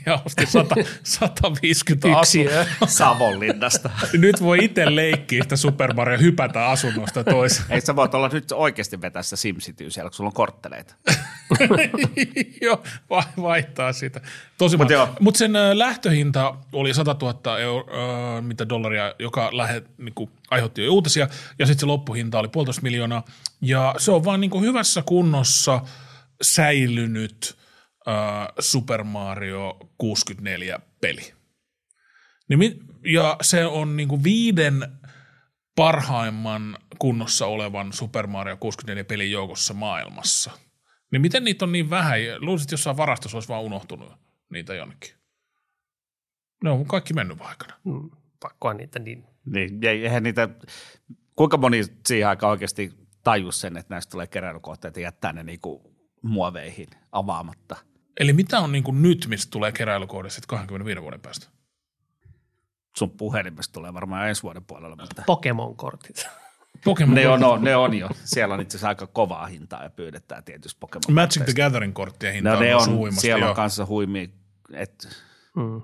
[0.07, 0.75] ja ostin 100,
[1.05, 2.61] 150 Yksiö.
[2.61, 2.89] asuntoa.
[2.89, 3.91] Savonlinnasta.
[4.13, 7.67] Nyt voi itse leikkiä sitä Super Mario hypätä asunnosta toiseen.
[7.71, 10.95] Ei sä voit olla nyt oikeasti vetää sitä SimCityä siellä, kun sulla on kortteleita.
[12.63, 14.21] joo, vai- vaihtaa sitä.
[14.59, 15.09] Tosi Mut Mutta.
[15.21, 17.87] Mut sen lähtöhinta oli 100 000 euro,
[18.39, 22.83] ö, mitä dollaria, joka lähe, niinku, aiheutti jo uutisia, ja sitten se loppuhinta oli puolitoista
[22.83, 23.25] miljoonaa,
[23.61, 25.81] ja se on vaan niinku hyvässä kunnossa
[26.43, 27.57] säilynyt
[28.09, 28.11] ö,
[28.59, 31.33] Super Mario 64 peli.
[32.49, 32.79] Niin, mi-
[33.13, 34.89] ja se on niinku viiden
[35.77, 40.51] parhaimman kunnossa olevan Super Mario 64 pelin joukossa maailmassa.
[41.13, 42.19] Niin miten niitä on niin vähän?
[42.39, 44.13] Luulisit, että jossain varastossa olisi vaan unohtunut
[44.51, 45.15] niitä jonnekin.
[46.65, 47.75] Ne on kaikki mennyt aikana.
[47.85, 49.25] Mm, Pakkoa niitä niin.
[49.47, 50.49] Niin, ei- eihän niitä,
[51.37, 52.93] kuinka moni siihen aikaan oikeasti
[53.25, 57.77] tajus sen, että näistä tulee keräilykohteita ja jättää ne niinku muoveihin avaamatta.
[58.21, 61.47] Eli mitä on niin kuin nyt, mistä tulee keräilykohde sitten 25 vuoden päästä?
[62.97, 66.27] Sun puhelimesta tulee varmaan ensi vuoden puolella, mutta Pokemon-kortit.
[66.85, 68.09] Pokemon ne on, ne on jo.
[68.25, 71.15] Siellä on itse asiassa aika kovaa hintaa ja pyydetään tietysti Pokemon.
[71.15, 73.21] Magic the Gathering korttien hinta no, on, ne on, huimasti.
[73.21, 73.55] siellä on joo.
[73.55, 74.29] kanssa huimia.
[74.73, 75.09] Et,
[75.57, 75.83] Mm.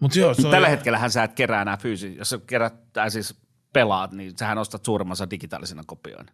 [0.00, 2.18] Mut joo, se on tällä jo- hetkellähän sä et kerää enää fyysisesti.
[2.18, 3.40] Jos sä kerät, tai siis
[3.72, 6.32] pelaat, niin sähän ostat suurimmansa digitaalisena kopioina.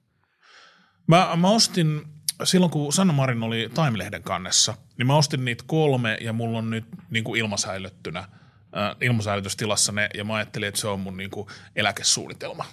[1.07, 2.03] Mä, mä ostin,
[2.45, 6.71] silloin kun Sanna Marin oli Time-lehden kannessa, niin mä ostin niitä kolme ja mulla on
[6.71, 8.25] nyt niin kuin ilmasäilyttynä,
[9.01, 12.65] ilmasäilytystilassa ne, ja mä ajattelin, että se on mun niin kuin eläkesuunnitelma.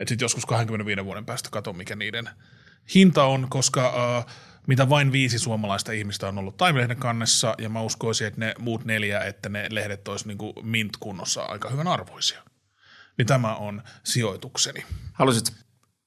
[0.00, 2.30] Että sitten joskus 25 vuoden päästä katon, mikä niiden
[2.94, 4.26] hinta on, koska äh,
[4.66, 8.84] mitä vain viisi suomalaista ihmistä on ollut Time-lehden kannessa, ja mä uskoisin, että ne muut
[8.84, 12.42] neljä, että ne lehdet olisi niin kuin mint-kunnossa aika hyvän arvoisia.
[13.18, 14.84] Niin tämä on sijoitukseni.
[15.12, 15.52] Haluaisit,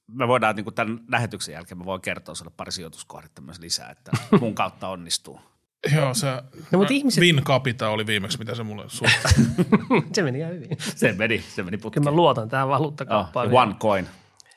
[0.08, 3.90] me voidaan niin kuin tämän lähetyksen jälkeen, mä voin kertoa sulle pari sijoituskohdetta myös lisää,
[3.90, 5.40] että mun kautta onnistuu.
[5.96, 6.26] Joo, se
[6.72, 9.30] No, mutta ihmiset- Vin Capita oli viimeksi, mitä se mulle suhtaa.
[10.12, 10.68] Se meni ihan hyvin.
[10.78, 12.02] Se meni, se meni putkeen.
[12.02, 13.48] Kyllä mä luotan tähän oh, valuuttakauppaan.
[13.54, 14.06] one coin.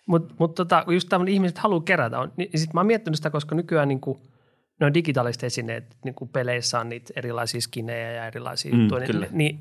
[0.06, 3.16] Mutta mut tota, kun just tämmöinen ihmiset haluaa kerätä, on, niin sit mä oon miettinyt
[3.18, 4.20] sitä, koska nykyään niin kuin,
[4.80, 9.06] ne on digitaaliset esineet, niin kuin peleissä on niitä erilaisia skinejä ja erilaisia Mm, juttuja,
[9.08, 9.28] kyllä.
[9.32, 9.60] niin, niin,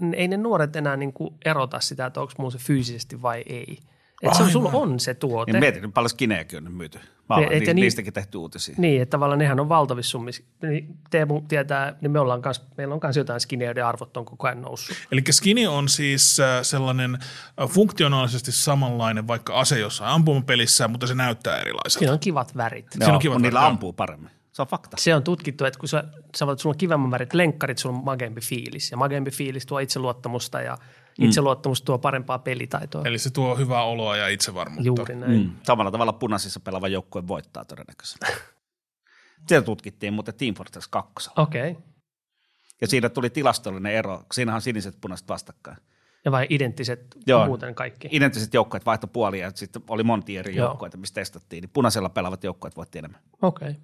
[0.00, 3.42] niin ei ne nuoret enää niin kuin erota sitä, että onko mulla se fyysisesti vai
[3.46, 3.78] ei.
[4.22, 4.52] Että se, Aivan.
[4.52, 5.52] sulla on se tuote.
[5.52, 6.98] Niin mietin, paljon skinejäkin on nyt myyty.
[7.28, 8.74] Mä olen Et- et ja ni, niin- niistäkin tehty uutisia.
[8.78, 10.42] Niin, että tavallaan nehän on valtavissa summissa.
[10.62, 14.24] Niin Teemu tietää, niin me ollaan kans, meillä on myös jotain skinejä, joiden arvot on
[14.24, 14.96] koko ajan noussut.
[15.12, 17.18] Eli skinny on siis äh, sellainen
[17.60, 21.98] äh, funktionaalisesti samanlainen vaikka ase jossain ampumapelissä, mutta se näyttää erilaiselta.
[21.98, 22.86] Siinä on kivat värit.
[22.96, 23.72] Ne on on, kiva niillä tarkkaan.
[23.72, 24.30] ampuu paremmin.
[24.52, 24.96] Se on fakta.
[25.00, 26.04] Se on tutkittu, että kun sä,
[26.36, 28.90] sä voit, sulla on kivemman värit lenkkarit, sulla on magempi fiilis.
[28.90, 30.78] Ja magempi fiilis tuo itseluottamusta ja
[31.18, 33.02] itseluottamus tuo parempaa pelitaitoa.
[33.04, 34.86] Eli se tuo hyvää oloa ja itsevarmuutta.
[34.86, 35.40] Juuri näin.
[35.40, 35.50] Mm.
[35.62, 38.26] Samalla tavalla punaisissa pelaava joukkue voittaa todennäköisesti.
[39.48, 41.30] Siellä tutkittiin muuten Team Fortress 2.
[41.36, 41.70] Okei.
[41.70, 41.82] Okay.
[42.80, 44.22] Ja siinä tuli tilastollinen ero.
[44.32, 45.76] Siinähän on siniset punaiset vastakkain.
[46.24, 47.46] Ja vai identtiset Joo.
[47.46, 48.08] muuten kaikki?
[48.10, 51.62] Identtiset joukkueet vaihtoi puolia, ja sitten oli monti eri joukkueita, mistä testattiin.
[51.62, 53.20] Niin punaisella pelaavat joukkueet voitti enemmän.
[53.42, 53.70] Okei.
[53.70, 53.82] Okay.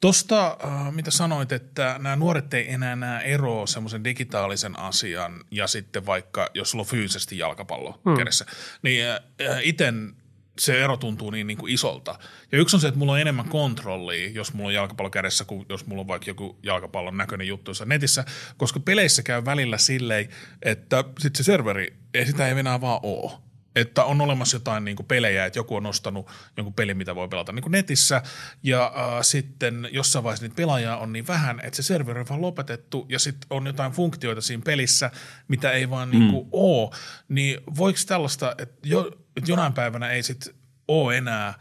[0.00, 5.66] Tuosta, äh, mitä sanoit, että nämä nuoret ei enää näe eroa semmoisen digitaalisen asian ja
[5.66, 8.16] sitten vaikka, jos sulla on fyysisesti jalkapallo hmm.
[8.16, 8.46] kädessä,
[8.82, 9.18] niin äh,
[9.62, 10.14] iten
[10.58, 12.18] se ero tuntuu niin, niin kuin isolta.
[12.52, 15.66] Ja yksi on se, että mulla on enemmän kontrollia, jos mulla on jalkapallo kädessä, kuin
[15.68, 18.24] jos mulla on vaikka joku jalkapallon näköinen juttu jossain netissä,
[18.56, 20.28] koska peleissä käy välillä silleen,
[20.62, 23.32] että sitten se serveri, ei sitä ei enää vaan ole
[23.76, 27.28] että on olemassa jotain niin kuin pelejä, että joku on ostanut jonkun pelin, mitä voi
[27.28, 28.22] pelata niin kuin netissä,
[28.62, 32.40] ja äh, sitten jossain vaiheessa niitä pelaajia on niin vähän, että se serveri on vaan
[32.40, 35.10] lopetettu, ja sitten on jotain funktioita siinä pelissä,
[35.48, 36.90] mitä ei vaan niin kuin ole,
[37.28, 40.54] niin voiko tällaista, että, jo, että jonain päivänä ei sitten
[40.88, 41.54] ole enää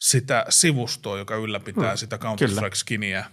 [0.00, 1.96] sitä sivustoa, joka ylläpitää hmm.
[1.96, 3.24] sitä Counter-Strike-skiniä.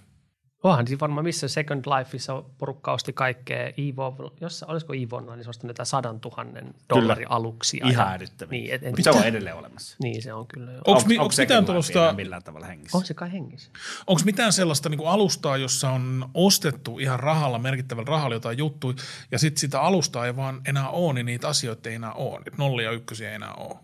[0.64, 5.50] Onhan siis varmaan missä Second Lifeissa porukka osti kaikkea Evo, jossa, olisiko Evo, niin se
[5.50, 7.88] osti näitä sadan tuhannen dollarin aluksia.
[7.88, 8.52] Ihan ja- älyttömiä.
[8.62, 9.98] Niin, et, et, Se on edelleen olemassa.
[10.04, 12.98] Niin se on kyllä mi- Onko sekin mitään tuollaista- enää millään tavalla hengissä?
[12.98, 13.72] On se kai hengissä.
[14.08, 18.96] Onko mitään sellaista niin kuin alustaa, jossa on ostettu ihan rahalla, merkittävällä rahalla jotain juttuja,
[19.32, 22.40] ja sitten sitä alustaa ei vaan enää ole, niin niitä asioita ei enää ole.
[22.58, 23.76] Nollia ja ykkösiä ei enää ole.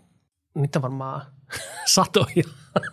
[0.54, 1.22] Niitä varmaan
[1.94, 2.44] satoja.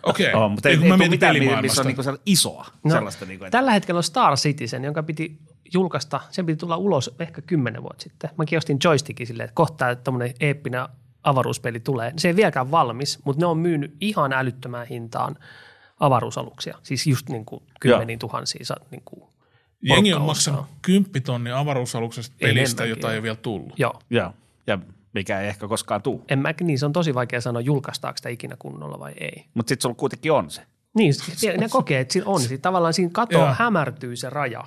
[0.02, 2.66] Okei, On, mutta ei, kun ei mä tule mietin mitään, missä on niinku sellaista isoa.
[2.84, 5.38] No, sellaista, niinku, että Tällä hetkellä on Star Citizen, jonka piti
[5.74, 8.30] julkaista, sen piti tulla ulos ehkä kymmenen vuotta sitten.
[8.38, 10.88] Mäkin ostin joystickin silleen, että kohta tämmöinen eeppinen
[11.22, 12.12] avaruuspeli tulee.
[12.16, 15.36] Se ei vieläkään valmis, mutta ne on myynyt ihan älyttömään hintaan
[16.00, 16.78] avaruusaluksia.
[16.82, 18.64] Siis just niin kuin kymmeniin tuhansia.
[18.90, 19.22] Niin kuin
[19.82, 20.76] Jengi on maksanut ostaa.
[20.82, 23.78] 10 tonnia avaruusaluksesta pelistä, jota ei ole vielä tullut.
[23.78, 24.00] Joo.
[24.10, 24.32] Joo.
[24.66, 24.78] Ja
[25.16, 26.24] mikä ei ehkä koskaan tuu.
[26.28, 29.44] En mä, niin se on tosi vaikea sanoa, julkaistaako sitä ikinä kunnolla vai ei.
[29.54, 30.62] Mutta sitten sulla kuitenkin on se.
[30.94, 31.14] Niin,
[31.60, 32.40] ne, kokee, että siinä on.
[32.40, 33.54] Siinä tavallaan siinä katoa Joo.
[33.58, 34.64] hämärtyy se raja.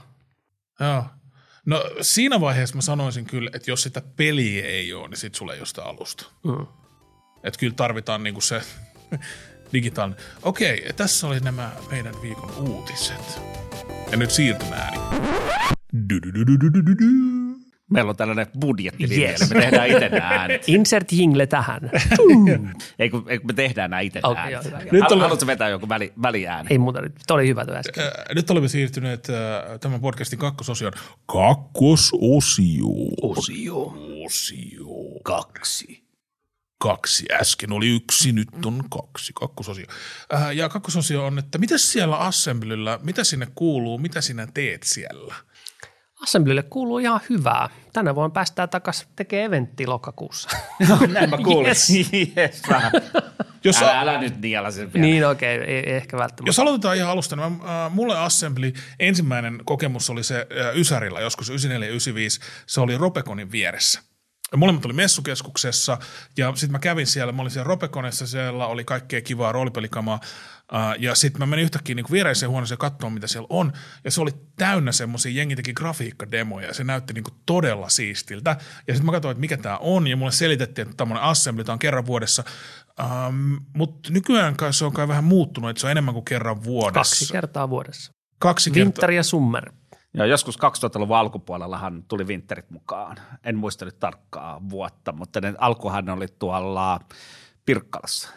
[0.80, 1.04] Joo.
[1.66, 5.54] No siinä vaiheessa mä sanoisin kyllä, että jos sitä peliä ei ole, niin sit sulle
[5.54, 6.26] ei ole sitä alusta.
[6.44, 6.66] Mm.
[7.44, 8.62] Että kyllä tarvitaan niinku se
[9.74, 10.24] digitaalinen.
[10.44, 13.42] Okei, tässä oli nämä meidän viikon uutiset.
[14.12, 15.00] Ja nyt siirtymään ääni.
[17.90, 19.54] Meillä on tällainen budjetti, Yes.
[19.54, 20.64] me tehdään itse nämä äänet.
[20.70, 21.92] Insert jingle tähän.
[23.00, 24.92] Ei kun, ei kun me tehdään nämä itse okay, äänet.
[24.92, 26.68] Nyt Haluatko vetää joku väli, väliääni?
[26.72, 27.14] ei muuta nyt.
[27.28, 28.04] Tuo oli hyvä tuo äsken.
[28.04, 30.94] Äh, Nyt olemme siirtyneet äh, tämän podcastin kakkososioon.
[31.26, 32.88] Kakkososio.
[33.22, 33.94] Osio.
[34.26, 35.20] Osio.
[35.24, 36.04] Kaksi.
[36.82, 37.26] Kaksi.
[37.42, 39.34] Äsken oli yksi, nyt on kaksi.
[39.34, 39.86] Kakkososio.
[40.34, 45.36] Äh, ja kakkososio on, että mitä siellä Assemblyllä, mitä sinne kuuluu, mitä sinä teet siellä?
[46.24, 47.70] Assemblylle kuuluu ihan hyvää.
[47.94, 50.50] Tänä vuonna päästään takaisin tekemään eventti lokakuussa.
[51.14, 51.68] Näin mä kuulin.
[51.68, 51.90] Yes.
[52.38, 52.62] Yes.
[52.70, 52.92] vähän.
[53.64, 55.08] Jos, Älä, älä nyt niala sen vielä.
[55.08, 56.50] niin okei, okay, ei, ehkä välttämättä.
[56.50, 61.20] jos aloitetaan ihan alusta, niin mä, äh, mulle Assembly, ensimmäinen kokemus oli se äh, Ysärillä
[61.20, 61.54] joskus 94-95,
[62.66, 64.02] se oli Ropeconin vieressä.
[64.52, 65.98] Ja Molemmat oli messukeskuksessa
[66.38, 70.20] ja sitten mä kävin siellä, mä olin siellä Ropeconissa, siellä oli kaikkea kivaa roolipelikamaa
[70.76, 74.22] äh, ja sitten mä menin yhtäkkiä niin viereiseen huoneeseen katsomaan, mitä siellä on ja se
[74.22, 78.50] oli täynnä semmoisia, jengi teki grafiikkademoja ja se näytti niin todella siistiltä
[78.88, 81.74] ja sitten mä katsoin, että mikä tämä on ja mulle selitettiin, että tämmöinen Assembly, tämä
[81.74, 82.44] on kerran vuodessa,
[83.00, 86.64] ähm, mutta nykyään kai se on kai vähän muuttunut, että se on enemmän kuin kerran
[86.64, 87.00] vuodessa.
[87.00, 88.12] Kaksi kertaa vuodessa.
[88.40, 88.86] Kaksi kertaa.
[88.86, 89.72] Winter ja Summer.
[90.14, 93.18] Joo, joskus 2000-luvun alkupuolellahan tuli Winterit mukaan.
[93.44, 97.00] En muista nyt tarkkaa vuotta, mutta ne alkuhan oli tuolla
[97.66, 98.30] Pirkkalassa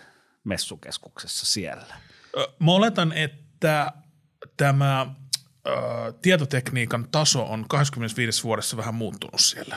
[0.45, 1.95] messukeskuksessa siellä.
[2.37, 3.93] Ö, Mä oletan, että
[4.57, 5.07] tämä
[5.67, 5.71] ö,
[6.23, 9.77] tietotekniikan taso on 25 vuodessa vähän muuttunut siellä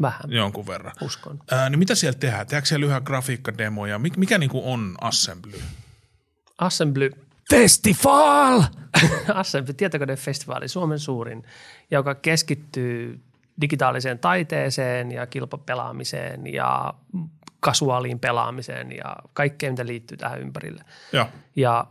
[0.00, 0.92] Vähän, jonkun verran.
[1.02, 1.38] uskon.
[1.50, 2.46] Ää, niin mitä siellä tehdään?
[2.46, 3.98] Tehdäänkö siellä yhä grafiikkademoja?
[3.98, 5.60] Mik, mikä niinku on Assembly?
[6.58, 7.10] Assembly,
[7.50, 8.62] Festival!
[9.34, 11.44] Assembly tietokonefestivaali, Suomen suurin,
[11.90, 13.20] joka keskittyy
[13.60, 16.94] digitaaliseen taiteeseen ja kilpapelaamiseen ja
[17.60, 20.84] kasuaaliin pelaamiseen ja kaikkeen, mitä liittyy tähän ympärille.
[21.12, 21.26] Joo.
[21.56, 21.86] Ja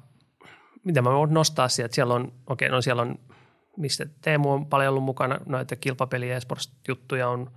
[0.83, 3.19] mitä mä voin nostaa sieltä, siellä on, okei, no siellä on,
[3.77, 6.39] mistä Teemu on paljon ollut mukana, noita kilpapeli- ja
[6.87, 7.51] juttuja on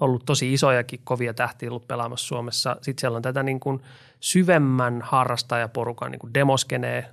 [0.00, 2.76] ollut tosi isojakin kovia tähtiä ollut pelaamassa Suomessa.
[2.82, 3.82] Sitten siellä on tätä niin kuin
[4.20, 7.10] syvemmän harrastajaporukan niin kuin demoskenee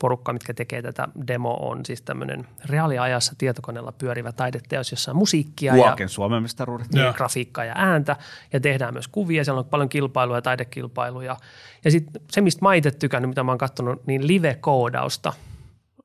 [0.00, 5.76] porukka, mitkä tekee tätä demo on siis tämmöinen reaaliajassa tietokoneella pyörivä taideteos, jossa on musiikkia
[5.76, 6.92] ja Vuoken Suomen mestaruudet.
[6.92, 8.16] niin, grafiikkaa ja ääntä
[8.52, 9.44] ja tehdään myös kuvia.
[9.44, 11.36] Siellä on paljon kilpailuja ja taidekilpailuja.
[11.84, 15.32] Ja sitten se, mistä mä itse tykännyt, mitä mä oon katsonut, niin live-koodausta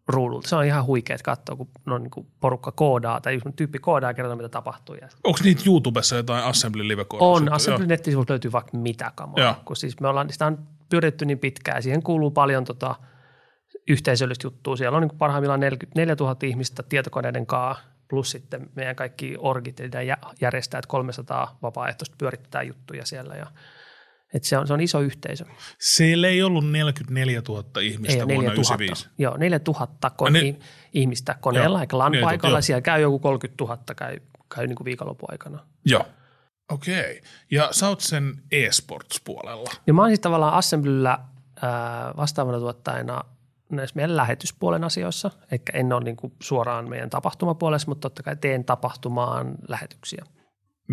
[0.08, 0.49] ruudulta.
[0.49, 4.13] Se on ihan huikeet katsoa, kun no, niin kuin porukka koodaa tai tyyppi koodaa ja
[4.13, 4.95] kertoo, mitä tapahtuu.
[4.95, 9.75] Ja Onko niitä YouTubessa jotain Assembly live on, Assembly nettisivuilta löytyy vaikka mitä kamaa, kun
[9.75, 12.95] siis me ollaan, sitä on pyöritetty niin pitkään ja siihen kuuluu paljon tota,
[13.89, 14.76] yhteisöllistä juttua.
[14.76, 20.17] Siellä on niin parhaimmillaan 44 000 ihmistä tietokoneiden kaa plus sitten meidän kaikki orgit ja
[20.41, 23.48] järjestäjät 300 vapaaehtoista pyörittää juttuja siellä ja
[24.34, 25.45] et se, on, se on iso yhteisö.
[25.80, 28.54] Siellä ei ollut 44 000 ihmistä Ei vuonna 4000.
[28.54, 29.10] 95.
[29.17, 30.56] Joo, 4000 kon, Ne- ne,
[30.93, 32.62] ihmistä koneella, eikä LAN 4000, paikalla.
[32.62, 34.19] Siellä käy joku 30 000 käy,
[34.56, 35.60] käy niin kuin viikonlopun aikana.
[35.86, 36.06] Joo.
[36.71, 37.21] Okei.
[37.52, 39.71] Ja sä oot sen e-sports-puolella.
[39.86, 41.19] Niin mä oon siis tavallaan Assemblyllä
[42.17, 43.24] vastaavana tuottajana
[43.71, 45.32] näissä meidän lähetyspuolen asioissa.
[45.51, 50.25] Eli en ole niin kuin suoraan meidän tapahtumapuolessa, mutta totta kai teen tapahtumaan lähetyksiä.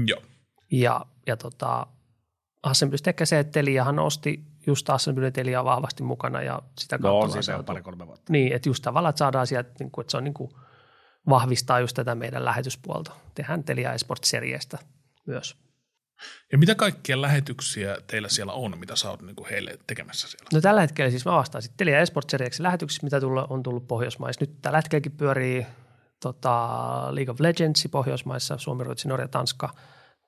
[0.06, 0.22] Joo.
[0.72, 1.86] Ja, ja tota,
[2.62, 7.14] Assemblystä ehkä se, että Teliahan osti just Assembly Telia vahvasti mukana ja sitä kautta No
[7.14, 8.32] on ollaan siitä jo saatu- pari-kolme vuotta.
[8.32, 10.50] Niin, että just tavallaan, että saadaan sieltä, niin kuin, että se on niin kuin,
[11.28, 13.12] vahvistaa just tätä meidän lähetyspuolta.
[13.34, 14.78] Tehdään Telia Esports-seriestä
[15.26, 15.56] myös.
[16.52, 20.48] Ja mitä kaikkia lähetyksiä teillä siellä on, mitä sä oot niinku heille tekemässä siellä?
[20.52, 24.42] No tällä hetkellä siis mä vastaan sitten Telia Esports-seriaksi lähetyksissä, mitä tulla, on tullut Pohjoismaissa.
[24.44, 25.66] Nyt tällä hetkelläkin pyörii
[26.20, 26.68] tota,
[27.10, 29.74] League of Legends Pohjoismaissa, Suomi, Ruotsi, Norja, Tanska,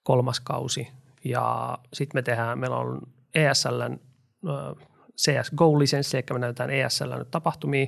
[0.02, 0.88] kolmas kausi.
[1.24, 3.00] Ja sitten me tehdään, meillä on
[3.35, 4.00] ESLn
[4.48, 4.74] ö,
[5.20, 7.87] CSGO-lisenssi, eli me näytetään ESL nyt tapahtumia.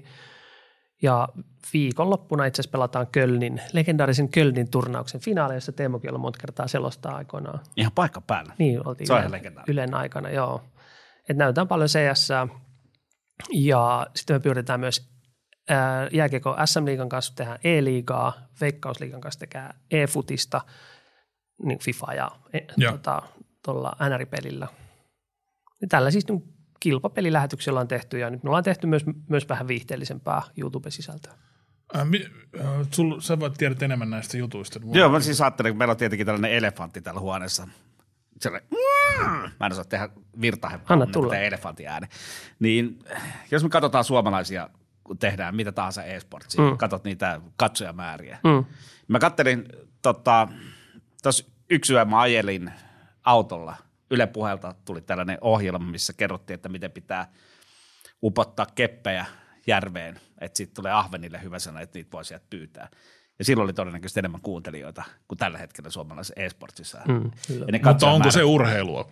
[1.03, 1.29] Ja
[1.73, 7.17] viikonloppuna itse asiassa pelataan Kölnin, legendaarisen Kölnin turnauksen finaali, jossa Teemokin on monta kertaa selostaa
[7.17, 7.61] aikoinaan.
[7.77, 8.55] Ihan paikka päällä.
[8.59, 9.65] Niin, oltiin Se on Ylen.
[9.69, 10.63] Ylen aikana, joo.
[11.29, 12.29] Et näytetään paljon CS
[13.53, 15.11] ja sitten me pyydetään myös
[15.69, 20.61] ää, jääkiekko SM-liigan kanssa tehdään E-liigaa, Veikkausliigan kanssa tehdään E-futista,
[21.63, 22.93] niin FIFA ja e, Joo.
[22.93, 23.23] tota,
[23.65, 24.69] tuolla NR-pelillä.
[25.81, 29.69] Ja tällä siis niin kilpapelilähetyksiä ollaan tehty ja nyt me ollaan tehty myös, myös vähän
[29.69, 31.33] viihteellisempää YouTube-sisältöä.
[31.97, 32.27] Äh, mi,
[32.61, 34.81] äh, sul, sä voit tiedät enemmän näistä jutuista.
[34.93, 37.69] Joo, mä siis ajattelin, kun meillä on tietenkin tällainen elefantti täällä huoneessa.
[38.41, 38.69] sellainen,
[39.61, 40.09] mä en osaa tehdä
[40.41, 41.37] virtahe, Anna tulla.
[41.37, 42.07] elefantin ääni.
[42.59, 42.99] Niin
[43.51, 44.71] jos me katsotaan suomalaisia,
[45.05, 46.77] kun tehdään mitä tahansa e-sportsia, mm.
[46.77, 48.39] katsot niitä katsojamääriä.
[48.45, 48.65] Mm.
[49.09, 49.65] Mä kattelin,
[50.03, 50.49] tota,
[51.23, 52.73] tuossa yksi yö mä ajelin
[53.25, 53.77] autolla.
[54.11, 57.33] Yle Puhelta tuli tällainen ohjelma, missä kerrottiin, että miten pitää
[58.23, 59.27] upottaa keppejä
[59.67, 62.89] järveen, että siitä tulee ahvenille hyvä sana, että niitä voi sieltä pyytää.
[63.39, 66.99] Ja silloin oli todennäköisesti enemmän kuuntelijoita kuin tällä hetkellä suomalaisessa e-sportsissa.
[67.09, 67.65] Mm, kyllä.
[67.69, 69.11] Ja ne Mutta onko katsojamäärät- se urheilua?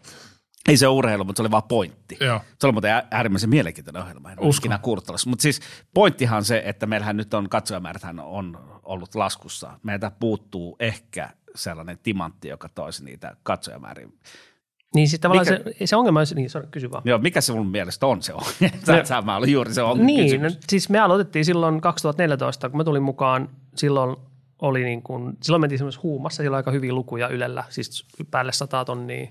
[0.68, 2.16] Ei se urheilu, mutta se oli vaan pointti.
[2.20, 2.40] Joo.
[2.58, 4.32] Se oli muuten ää- äärimmäisen mielenkiintoinen ohjelma.
[4.32, 4.60] En ole Uskon.
[4.62, 4.78] ikinä
[5.26, 5.60] Mutta siis
[5.94, 9.78] pointtihan on se, että meillähän nyt on katsojamääräthän on ollut laskussa.
[9.82, 14.08] Meiltä puuttuu ehkä sellainen timantti, joka toisi niitä katsojamääriä.
[14.94, 17.02] Niin siis tavallaan Mikä- se, se ongelma on, niin sorry, kysy vaan.
[17.06, 19.04] Joo, mikä se mun mielestä on se ongelma?
[19.08, 20.54] Tämä mä olin juuri se ongelma Niin, kysymys.
[20.54, 24.16] no, siis me aloitettiin silloin 2014, kun mä tulin mukaan, silloin
[24.62, 28.84] oli niin kuin, silloin mentiin semmoisessa huumassa, silloin aika hyviä lukuja Ylellä, siis päälle 100
[28.84, 29.28] tonnia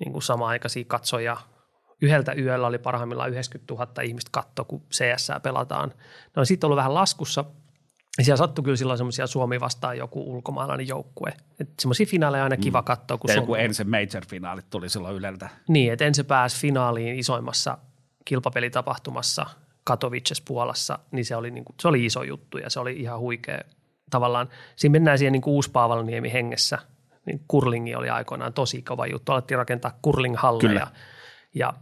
[0.00, 1.36] niin kuin sama-aikaisia katsoja.
[2.02, 5.92] Yhdeltä yöllä oli parhaimmillaan 90 000 ihmistä katto, kun CS pelataan.
[6.36, 7.44] No on sitten ollut vähän laskussa,
[8.22, 11.32] siellä sattui kyllä silloin semmoisia Suomi vastaan joku ulkomaalainen joukkue.
[11.80, 15.48] Semmoisia finaaleja on aina kiva katsoa, kun Suomi ensin major-finaalit tuli silloin Yleltä.
[15.68, 17.78] niin, että ensin pääsi finaaliin isoimmassa
[18.24, 19.46] kilpapelitapahtumassa
[19.84, 23.20] Katowicessa Puolassa, niin se oli, niin kuin, se oli iso juttu ja se oli ihan
[23.20, 23.60] huikea.
[24.10, 26.78] Tavallaan siinä mennään siihen niin kuin Uusi-Paavalniemi hengessä.
[27.26, 29.32] Niin kurlingi oli aikoinaan tosi kova juttu.
[29.32, 30.68] Alettiin rakentaa kurlinghalleja.
[30.68, 30.86] Kyllä.
[31.54, 31.74] Ja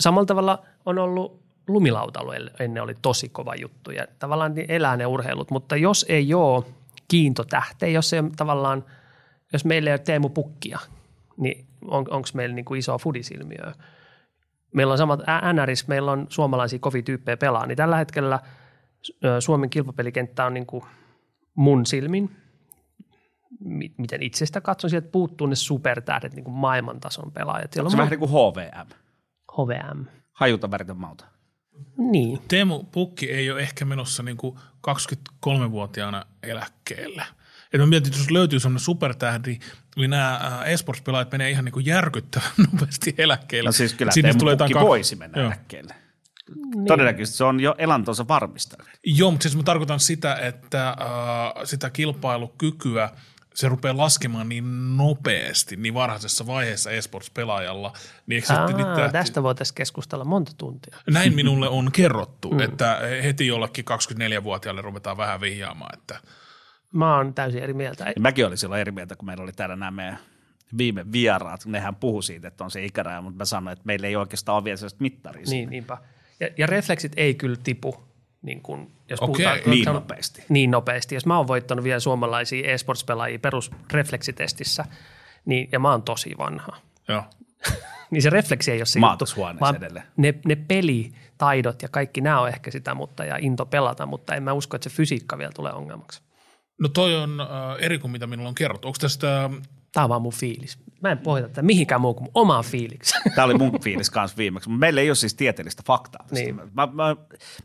[0.00, 5.06] samalla tavalla on ollut lumilautailu ennen oli tosi kova juttu ja tavallaan niin elää ne
[5.06, 6.64] urheilut, mutta jos ei ole
[7.08, 8.84] kiintotähteä, jos ei ole tavallaan,
[9.52, 10.78] jos meillä ei ole Teemu Pukkia,
[11.36, 13.72] niin on, onko meillä niin kuin isoa fudisilmiöä?
[14.74, 15.20] Meillä on samat
[15.52, 18.40] NRissä, meillä on suomalaisia kovia tyyppejä pelaa, niin tällä hetkellä
[19.40, 20.84] Suomen kilpapelikenttä on niin kuin
[21.54, 22.36] mun silmin,
[23.60, 27.72] mi- miten itsestä katson, sieltä puuttuu ne supertähdet, niin kuin maailmantason pelaajat.
[27.72, 28.88] Siellä Se on on vähän niin kuin HVM,
[29.52, 30.04] HVM.
[30.32, 31.24] hajuta väritön mauta.
[31.96, 34.58] Niin, Teemu Pukki ei ole ehkä menossa niin kuin
[34.88, 37.24] 23-vuotiaana eläkkeelle.
[37.72, 39.58] Et mä mietin, että jos löytyy sellainen supertähdi,
[39.96, 43.68] niin nämä ää, esports-pelaajat menee ihan niin kuin järkyttävän nopeasti eläkkeelle.
[43.68, 45.46] No siis kyllä Sinne Teemu tulee Pukki kak- voisi mennä Joo.
[45.46, 45.94] eläkkeelle.
[46.86, 48.88] Todennäköisesti se on jo elantonsa varmistanut.
[49.04, 50.96] Joo, mutta siis mä tarkoitan sitä, että äh,
[51.64, 53.10] sitä kilpailukykyä
[53.58, 57.92] se rupeaa laskemaan niin nopeasti, niin varhaisessa vaiheessa esports-pelaajalla.
[58.26, 60.96] Niin Aa, sitten niitä- tästä voitaisiin keskustella monta tuntia.
[61.10, 62.60] Näin minulle on kerrottu, mm.
[62.60, 66.20] että heti jollekin 24-vuotiaalle ruvetaan vähän vihjaamaan, että
[66.92, 68.04] Mä oon täysin eri mieltä.
[68.04, 70.18] Ja mäkin olin silloin eri mieltä, kun meillä oli täällä nämä meidän
[70.78, 71.66] viime vieraat.
[71.66, 74.64] Nehän puhu siitä, että on se ikäraja, mutta mä sanoin, että meillä ei oikeastaan ole
[74.64, 75.44] vielä sellaista mittaria.
[75.46, 75.98] Niin, niinpä.
[76.40, 78.07] Ja, ja refleksit ei kyllä tipu,
[78.42, 79.44] niin kun, jos Okei.
[79.46, 79.70] puhutaan.
[79.70, 80.44] Niin se on- nopeasti.
[80.48, 81.14] Niin nopeasti.
[81.14, 84.84] Jos mä oon voittanut vielä suomalaisia e-sports-pelaajia perusrefleksitestissä,
[85.44, 86.76] niin, ja mä oon tosi vanha,
[87.08, 87.24] joo.
[88.10, 90.06] niin se refleksi ei ole se Maatoshuoneessa vaan edelleen.
[90.16, 94.42] ne, ne pelitaidot ja kaikki nämä on ehkä sitä, mutta ja into pelata, mutta en
[94.42, 96.22] mä usko, että se fysiikka vielä tulee ongelmaksi.
[96.80, 97.46] No toi on äh,
[97.78, 98.88] eri kuin mitä minulla on kerrottu.
[98.88, 99.50] Onko tästä,
[99.92, 100.78] Tämä on vaan mun fiilis.
[101.00, 103.22] Mä en pohjata tätä mihinkään muuhun kuin omaan fiilikseen.
[103.34, 106.22] Tämä oli mun fiilis kanssa viimeksi, mutta meillä ei ole siis tieteellistä faktaa.
[106.28, 106.44] tästä.
[106.44, 106.54] Niin.
[106.54, 107.16] Mä, mä,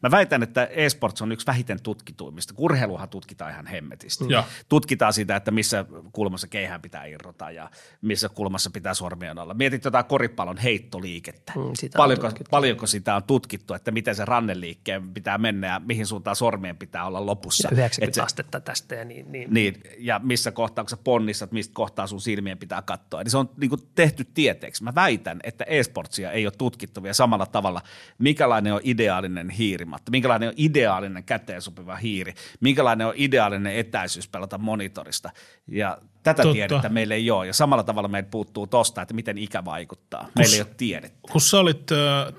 [0.01, 2.53] mä väitän, että e-sports on yksi vähiten tutkituimmista.
[2.57, 4.25] Urheiluhan tutkitaan ihan hemmetisti.
[4.27, 4.43] Joo.
[4.69, 7.69] Tutkitaan sitä, että missä kulmassa keihään pitää irrota ja
[8.01, 9.53] missä kulmassa pitää sormien olla.
[9.53, 11.53] Mietit jotain koripallon heittoliikettä.
[11.55, 15.81] Mm, sitä on paljonko, paljonko sitä on tutkittu, että miten se ranneliikkeen pitää mennä ja
[15.85, 17.67] mihin suuntaan sormien pitää olla lopussa.
[17.67, 19.31] Ja 90 Et se- astetta tästä ja niin.
[19.31, 19.53] niin.
[19.53, 23.21] niin, ja missä kohtaa, kun sä ponnissat, mistä kohtaa sun silmien pitää katsoa.
[23.21, 24.83] Eli se on niin kuin tehty tieteeksi.
[24.83, 27.81] Mä väitän, että e-sportsia ei ole tutkittu vielä samalla tavalla,
[28.17, 34.57] minkälainen on ideaalinen hiirimatta, minkälainen on ideaalinen käteen sopiva hiiri, minkälainen on ideaalinen etäisyys pelata
[34.57, 35.29] monitorista.
[35.67, 36.53] Ja tätä Totta.
[36.53, 37.47] tiedettä meillä ei ole.
[37.47, 40.29] Ja samalla tavalla meillä puuttuu tosta, että miten ikä vaikuttaa.
[40.35, 41.19] Meillä ei ole tiedettä.
[41.31, 41.87] kun sä olit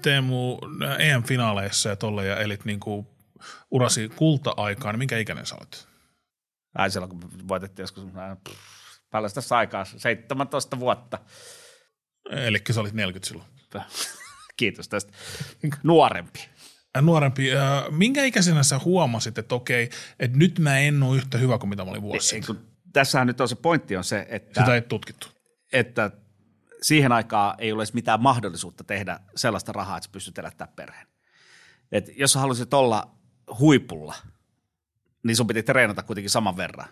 [0.02, 0.58] Teemu
[0.98, 3.06] EM-finaaleissa ja tolle ja elit niin kuin
[3.70, 5.88] urasi kulta-aikaa, niin minkä ikäinen sä olet?
[6.74, 8.73] Ai silloin, kun voitettiin joskus, äh, pff,
[9.14, 11.18] paljon tässä aikaa, 17 vuotta.
[12.30, 13.48] Eli sä olit 40 silloin.
[14.56, 15.12] Kiitos tästä.
[15.82, 16.40] Nuorempi.
[16.96, 21.38] Äh, Nuorempi, äh, minkä ikäisenä sä huomasit, että okei, että nyt mä en ole yhtä
[21.38, 22.64] hyvä kuin mitä mä olin vuosi Ei, sitten?
[22.92, 25.28] tässähän nyt on se pointti on se, että, Sitä ei tutkittu.
[25.72, 26.10] että
[26.82, 31.06] siihen aikaan ei ole edes mitään mahdollisuutta tehdä sellaista rahaa, että sä pystyt elättämään perheen.
[31.92, 33.14] Et jos sä haluaisit olla
[33.58, 34.14] huipulla,
[35.24, 36.88] niin sun piti treenata kuitenkin saman verran.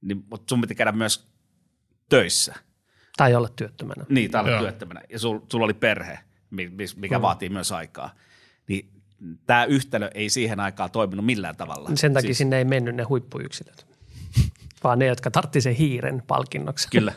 [0.00, 1.32] Niin, mutta sun piti käydä myös
[2.16, 2.54] töissä.
[3.16, 4.04] Tai olla työttömänä.
[4.08, 4.60] Niin, tai olla Joo.
[4.60, 5.00] työttömänä.
[5.08, 6.18] Ja sul, sulla oli perhe,
[6.96, 7.22] mikä mm.
[7.22, 8.14] vaatii myös aikaa.
[8.68, 8.88] Niin
[9.46, 11.90] tämä yhtälö ei siihen aikaan toiminut millään tavalla.
[11.94, 13.86] Sen takia Siis- sinne ei mennyt ne huippuyksilöt.
[14.84, 16.88] vaan ne, jotka tartti sen hiiren palkinnoksi.
[16.96, 17.12] Kyllä.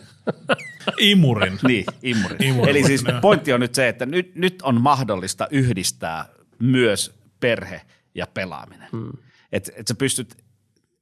[0.98, 1.60] Imurin.
[1.68, 2.36] Niin, imuri.
[2.40, 2.72] Imuri.
[2.72, 6.26] Eli siis pointti on nyt se, että nyt, nyt on mahdollista yhdistää
[6.60, 7.82] myös perhe
[8.16, 8.90] ja pelaaminen.
[8.92, 9.12] Hmm.
[9.52, 10.45] Että et sä pystyt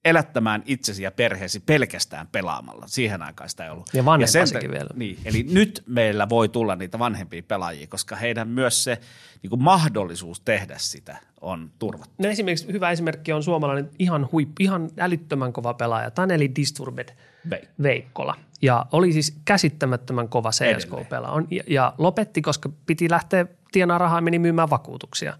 [0.06, 2.88] elättämään itsesi ja perheesi pelkästään pelaamalla.
[2.88, 3.88] Siihen aikaan sitä ei ollut.
[3.94, 4.90] Ja vanhempasikin vielä.
[4.96, 8.98] Niin, eli nyt meillä voi tulla niitä vanhempia pelaajia, koska heidän myös se
[9.42, 12.14] niin kuin mahdollisuus tehdä sitä on turvattu.
[12.18, 17.10] No esimerkiksi hyvä esimerkki on suomalainen ihan, huip, ihan älyttömän kova pelaaja, Taneli Disturbed
[17.50, 17.62] Vei.
[17.84, 18.36] Veikkola.
[18.62, 21.34] Ja oli siis käsittämättömän kova CSK-pelaaja.
[21.34, 25.38] On- Ja, ja lopetti, koska piti lähteä tienaa rahaa meni myymään vakuutuksia.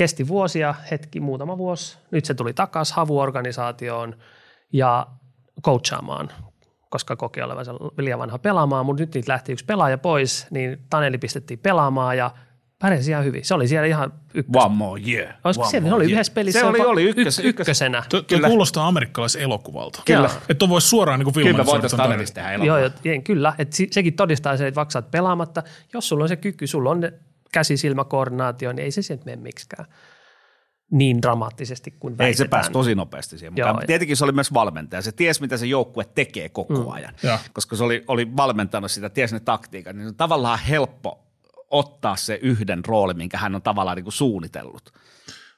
[0.00, 1.98] Kesti vuosia, hetki, muutama vuosi.
[2.10, 4.16] Nyt se tuli takaisin havuorganisaatioon
[4.72, 5.06] ja
[5.64, 6.28] coachaamaan,
[6.90, 11.18] koska koki olevansa liian vanha pelaamaan, mutta nyt niitä lähti yksi pelaaja pois, niin Taneli
[11.18, 12.30] pistettiin pelaamaan ja
[12.78, 13.44] pärjäsi ihan hyvin.
[13.44, 15.32] Se oli siellä ihan ykkös, One more year.
[15.44, 16.12] Olisiko One se, se more oli year.
[16.12, 18.02] yhdessä pelissä Se oli, oli ykkös, yk, ykkösenä.
[18.08, 18.48] Tuo Kyllä.
[18.48, 20.02] kuulostaa amerikkalaiselokuvalta.
[20.04, 20.30] Kyllä.
[20.48, 23.00] Että voisi suoraan niin kuin Kyllä voitaisiin Tanelista tehdä Joo, elokuva.
[23.04, 23.54] joo, kyllä.
[23.58, 26.90] Et sekin todistaa se, että vaikka sä oot pelaamatta, jos sulla on se kyky, sulla
[26.90, 27.12] on ne
[27.52, 29.86] käsi-silmäkoordinaatio, niin ei se sieltä mene miksikään
[30.92, 32.36] niin dramaattisesti kuin Ei väitetään.
[32.46, 33.66] se pääsi tosi nopeasti siihen mukaan.
[33.68, 35.02] Joo, Mutta ja- Tietenkin se oli myös valmentaja.
[35.02, 36.90] Se tiesi, mitä se joukkue tekee koko Mm.
[36.90, 37.14] ajan.
[37.22, 37.38] Joo.
[37.52, 39.96] Koska se oli, oli valmentanut sitä, tiesi ne taktiikat.
[39.96, 41.26] Niin se on tavallaan helppo
[41.70, 44.92] ottaa se yhden rooli, minkä hän on tavallaan niin kuin suunnitellut.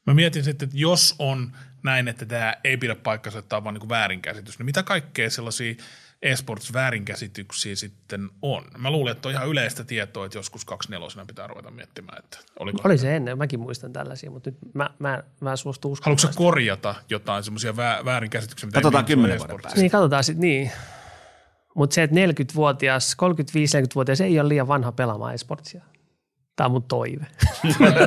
[0.07, 1.53] Mä mietin sitten, että jos on
[1.85, 5.31] näin, että tämä ei pidä paikkansa, että tämä on vaan niin väärinkäsitys, niin mitä kaikkea
[5.31, 5.75] sellaisia
[6.23, 8.65] esports väärinkäsityksiä sitten on?
[8.79, 12.79] Mä luulen, että on ihan yleistä tietoa, että joskus 24 pitää ruveta miettimään, että oliko.
[12.85, 16.19] Oli se ennen, mäkin muistan tällaisia, mutta nyt mä, mä, mä en suostu uskomaan.
[16.19, 18.67] Haluatko sä korjata jotain semmoisia vä- väärinkäsityksiä?
[18.67, 19.81] mitä Katsotaan kymmenen vuoden päästä.
[19.81, 20.71] Niin, katsotaan sitten niin.
[21.75, 25.85] Mutta se, että 40-vuotias, 35-40-vuotias ei ole liian vanha pelaamaan esportsia.
[26.57, 27.27] Tämä on mun toive.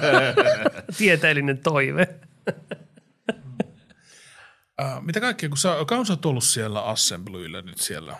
[0.98, 2.08] Tieteellinen toive.
[4.82, 8.12] Äh, mitä kaikkea, kun sä, kauan sä oot ollut siellä Assemblyillä nyt siellä?
[8.12, 8.18] Mä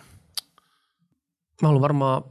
[1.62, 2.24] oon ollut varmaan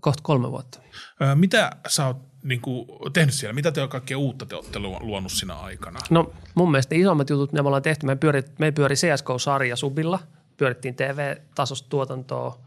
[0.00, 0.80] kohta kolme vuotta.
[1.22, 3.54] Äh, mitä sä oot niin kuin, tehnyt siellä?
[3.54, 5.98] Mitä te kaikkea uutta te olette lu- luonut sinä aikana?
[6.10, 9.76] No mun mielestä ne isommat jutut, mitä me ollaan tehty, me pyöri, me pyöri CSK-sarja
[9.76, 10.18] Subilla,
[10.56, 12.58] pyörittiin TV-tasosta tuotantoa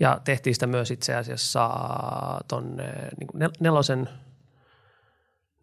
[0.00, 1.70] ja tehtiin sitä myös itse asiassa
[2.48, 4.08] tonne niin kuin nel- nelosen,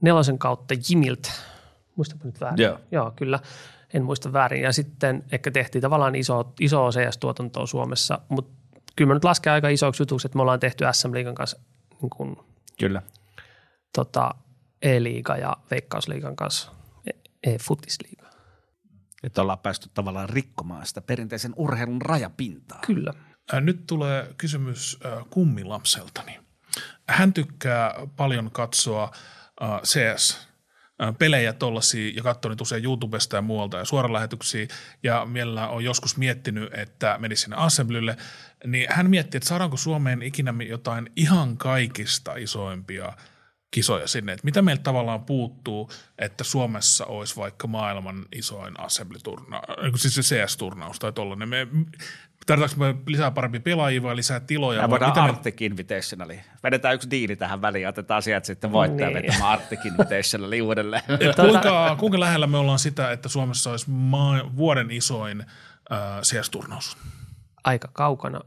[0.01, 1.31] nelosen kautta Jimiltä.
[1.95, 2.63] Muistanpa nyt väärin?
[2.63, 2.79] Joo.
[2.91, 3.39] Joo, kyllä.
[3.93, 4.63] En muista väärin.
[4.63, 8.63] Ja sitten ehkä tehtiin tavallaan iso, iso CS-tuotantoa Suomessa, mutta
[8.95, 11.59] kyllä mä nyt lasken aika isoksi jutuksi, että me ollaan tehty SM Liigan kanssa
[12.01, 12.35] niin kuin
[12.79, 13.01] Kyllä.
[13.95, 14.31] tota,
[14.81, 16.71] E-liiga ja Veikkausliigan kanssa,
[17.07, 18.27] E- E-futisliiga.
[19.23, 22.79] Että ollaan päästy tavallaan rikkomaan sitä perinteisen urheilun rajapintaa.
[22.85, 23.13] Kyllä.
[23.61, 26.39] Nyt tulee kysymys kummilapseltani.
[27.09, 29.11] Hän tykkää paljon katsoa
[29.83, 30.47] CS
[31.19, 34.67] pelejä tollasia ja katsoo niitä usein YouTubesta ja muualta ja suoralähetyksiä
[35.03, 38.17] ja mielellään on joskus miettinyt, että menisi sinne Assemblylle,
[38.65, 43.13] niin hän miettii, että saadaanko Suomeen ikinä jotain ihan kaikista isoimpia
[43.71, 50.15] kisoja sinne, että mitä meiltä tavallaan puuttuu, että Suomessa olisi vaikka maailman isoin assembly-turnaus, siis
[50.15, 51.49] se CS-turnaus tai tollainen.
[52.45, 54.77] Tarvitaanko me lisää parempia pelaajia vai lisää tiloja?
[54.77, 56.39] Ja vai voidaan mitä me- Arctic Invitationali.
[56.63, 59.15] Vedetään yksi diili tähän väliin ja otetaan sieltä sitten voittaja Niin.
[59.23, 61.03] vetämään Arctic Invitationali uudelleen.
[61.41, 65.41] kuinka, kuinka lähellä me ollaan sitä, että Suomessa olisi maa, vuoden isoin
[65.91, 66.97] äh, CS-turnaus?
[67.63, 68.39] Aika kaukana.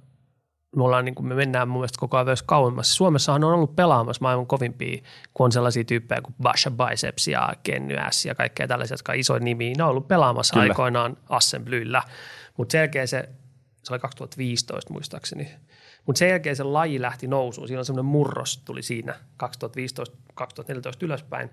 [0.77, 2.97] Me, ollaan, niin kuin me mennään mun mielestä koko ajan myös kauemmas.
[2.97, 5.03] Suomessahan on ollut pelaamassa maailman kovimpia,
[5.35, 9.19] kun on sellaisia tyyppejä kuin Basha Biceps ja Kenny S ja kaikkea tällaisia, jotka on
[9.19, 9.75] isoja nimiä.
[9.79, 10.63] Ne on ollut pelaamassa Kyllä.
[10.63, 12.03] Aikoinaan Assemblyllä,
[12.57, 13.29] mutta sen jälkeen se,
[13.87, 15.51] se oli 2015 muistaakseni,
[16.07, 17.69] mutta sen jälkeen se laji lähti nousuun.
[17.69, 19.15] Siinä on semmoinen murros tuli siinä
[19.45, 19.47] 2015-2014
[21.03, 21.51] ylöspäin,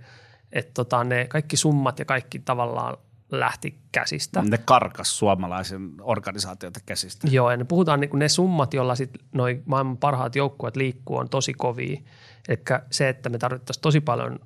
[0.52, 2.98] että tota, ne kaikki summat ja kaikki tavallaan
[3.32, 4.42] lähti käsistä.
[4.42, 7.28] Ne karkas suomalaisen organisaatioita käsistä.
[7.32, 11.30] Joo, ja ne puhutaan niin ne summat, joilla sit noi maailman parhaat joukkueet liikkuu, on
[11.30, 12.02] tosi kovia.
[12.50, 12.58] Eli
[12.92, 14.40] se, että me tarvittaisiin tosi paljon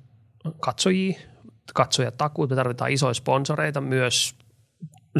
[0.60, 1.18] katsojia,
[1.74, 4.34] katsojatakuut, me tarvitaan isoja sponsoreita myös.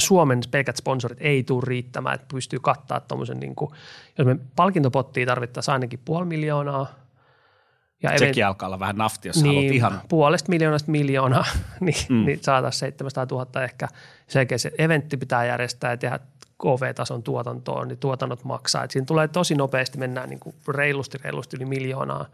[0.01, 3.71] Suomen pelkät sponsorit ei tule riittämään, että pystyy kattaa tuommoisen, niin kuin,
[4.19, 6.87] jos me palkintopottia tarvittaisiin ainakin puoli miljoonaa.
[8.03, 9.55] Ja event- Sekin alkaa olla vähän nafti, jos niin.
[9.55, 11.45] haluat ihan puolesta miljoonasta miljoonaa,
[11.81, 12.25] niin, mm.
[12.25, 13.89] niin saataisiin 700 000 ehkä.
[14.27, 16.19] Sen jälkeen se eventti pitää järjestää ja tehdä
[16.63, 18.85] KV-tason tuotantoa, niin tuotannot maksaa.
[18.85, 22.27] Et siinä tulee tosi nopeasti, mennään niin kuin reilusti, reilusti yli miljoonaa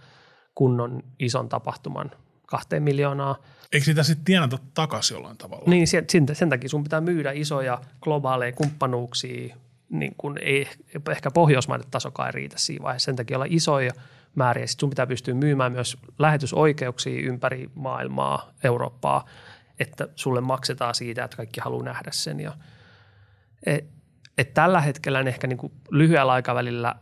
[0.55, 2.11] kunnon ison tapahtuman
[2.55, 3.37] kahteen miljoonaa.
[3.73, 5.65] Eikö sitä sitten tienata takaisin jollain tavalla?
[5.67, 9.57] Niin sen, sen, takia sun pitää myydä isoja globaaleja kumppanuuksia,
[9.91, 10.69] niin kun ei
[11.11, 13.05] ehkä pohjoismaiden tasokaan ei riitä siinä vaiheessa.
[13.05, 13.93] Sen takia olla isoja
[14.35, 14.67] määriä.
[14.67, 19.25] Sitten sun pitää pystyä myymään myös lähetysoikeuksia ympäri maailmaa, Eurooppaa,
[19.79, 22.41] että sulle maksetaan siitä, että kaikki haluaa nähdä sen.
[22.41, 22.53] Ja,
[23.67, 23.79] e,
[24.39, 26.95] että tällä hetkellä ehkä niin lyhyellä aikavälillä,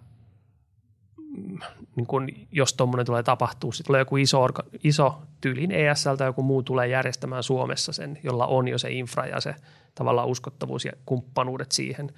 [1.96, 6.28] niin kuin jos tuommoinen tulee tapahtuu, sitten tulee joku iso, orga, iso tyylin ESL tai
[6.28, 9.54] joku muu tulee järjestämään Suomessa sen, jolla on jo se infra ja se
[9.94, 12.10] tavallaan uskottavuus ja kumppanuudet siihen.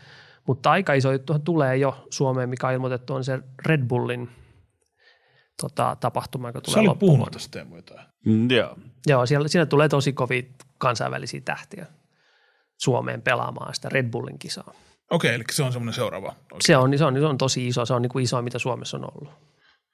[0.46, 4.28] Mutta aika iso juttu tulee jo Suomeen, mikä on ilmoitettu, on se Red Bullin
[5.62, 7.10] tota, tapahtuma, joka tulee loppuun.
[7.10, 8.06] puhunut tästä Teemu jotain.
[8.26, 8.76] Mm, joo.
[9.06, 10.42] Joo, siellä, siellä tulee tosi kovia
[10.78, 11.86] kansainvälisiä tähtiä
[12.76, 14.72] Suomeen pelaamaan sitä Red Bullin kisaa.
[15.10, 16.34] Okei, eli se on semmoinen seuraava.
[16.60, 18.96] Se on, se on, se on tosi iso, se on niin kuin iso, mitä Suomessa
[18.96, 19.34] on ollut.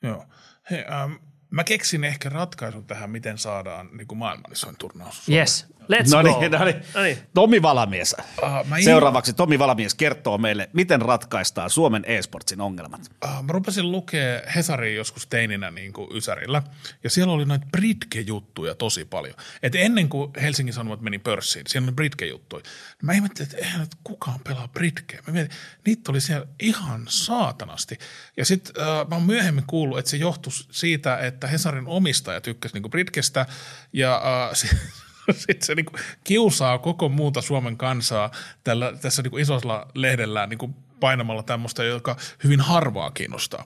[0.02, 0.24] Joo.
[0.68, 1.18] Hei, ähm,
[1.50, 5.28] mä keksin ehkä ratkaisun tähän, miten saadaan niin kuin maailman isoin turnaus.
[5.28, 6.40] Yes, let's No go.
[6.40, 6.76] niin, no niin.
[6.94, 7.18] No niin.
[7.34, 8.16] Tomi Valamies.
[8.42, 13.00] Uh, mä, Seuraavaksi Tomi Valamies kertoo meille, miten ratkaistaan Suomen e-sportsin ongelmat.
[13.24, 16.62] Uh, mä rupesin lukea Hesaria joskus teininä niin kuin Ysärillä,
[17.04, 19.34] ja siellä oli näitä Britke-juttuja tosi paljon.
[19.62, 22.62] Et ennen kuin Helsingin Sanomat meni pörssiin, siellä oli Britke-juttuja.
[23.02, 25.22] Mä ihmettelin, että eihän nyt kukaan pelaa Britkeä.
[25.26, 27.98] Mä mietin, niitä oli siellä ihan saatanasti.
[28.36, 32.74] Ja sitten uh, mä oon myöhemmin kuullut, että se johtui siitä, että Hesarin omistaja tykkäsi
[32.74, 33.46] niin Britkestä,
[33.92, 34.56] ja uh,
[35.32, 35.92] sitten se niinku
[36.24, 38.30] kiusaa koko muuta Suomen kansaa
[38.64, 43.64] tällä, tässä niinku isolla lehdellä niinku painamalla tämmöistä, joka hyvin harvaa kiinnostaa.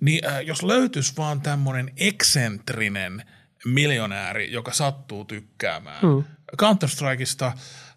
[0.00, 3.22] Niin äh, jos löytyisi vaan tämmöinen eksentrinen
[3.64, 6.24] miljonääri, joka sattuu tykkäämään mm.
[6.56, 7.52] Counter-Strikeista,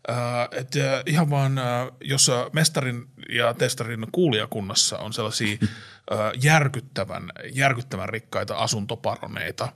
[0.09, 0.17] äh,
[0.51, 5.57] että ihan vaan, äh, jos äh, mestarin ja testarin kuulijakunnassa on sellaisia
[6.11, 9.71] äh, järkyttävän, järkyttävän rikkaita asuntoparoneita,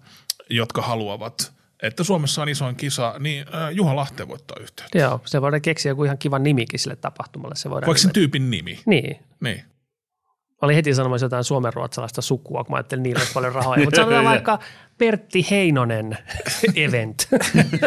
[0.49, 1.53] jotka haluavat,
[1.83, 4.99] että Suomessa on isoin kisa, niin äh, Juha Lahteen voittaa yhteyttä.
[4.99, 7.55] Joo, se voidaan keksiä joku ihan kiva nimikin sille tapahtumalle.
[7.55, 8.79] Se voidaan Vaikka sen tyypin nimi.
[8.85, 9.19] Niin.
[9.41, 9.63] Niin.
[10.63, 13.77] Mä olin heti sanomassa jotain suomenruotsalaista sukua, kun mä ajattelin, niillä olisi paljon rahaa.
[13.77, 14.59] Mutta sanotaan vaikka
[15.03, 16.17] Pertti Heinonen
[16.75, 17.27] event.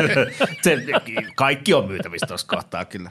[0.63, 0.79] Se,
[1.37, 3.11] kaikki on myytävistä tuossa kohtaa kyllä.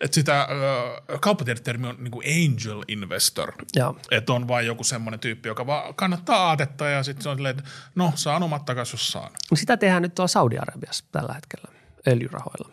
[0.00, 3.52] Et sitä äh, kauppatiedetermi on niin kuin angel investor.
[3.76, 3.96] Joo.
[4.10, 7.58] Että on vain joku semmoinen tyyppi, joka vaan kannattaa aatetta ja sitten se on silleen,
[7.58, 9.32] että no saan omat takaisin, jos saan.
[9.50, 11.68] No Sitä tehdään nyt tuolla Saudi-Arabiassa tällä hetkellä
[12.08, 12.68] öljyrahoilla.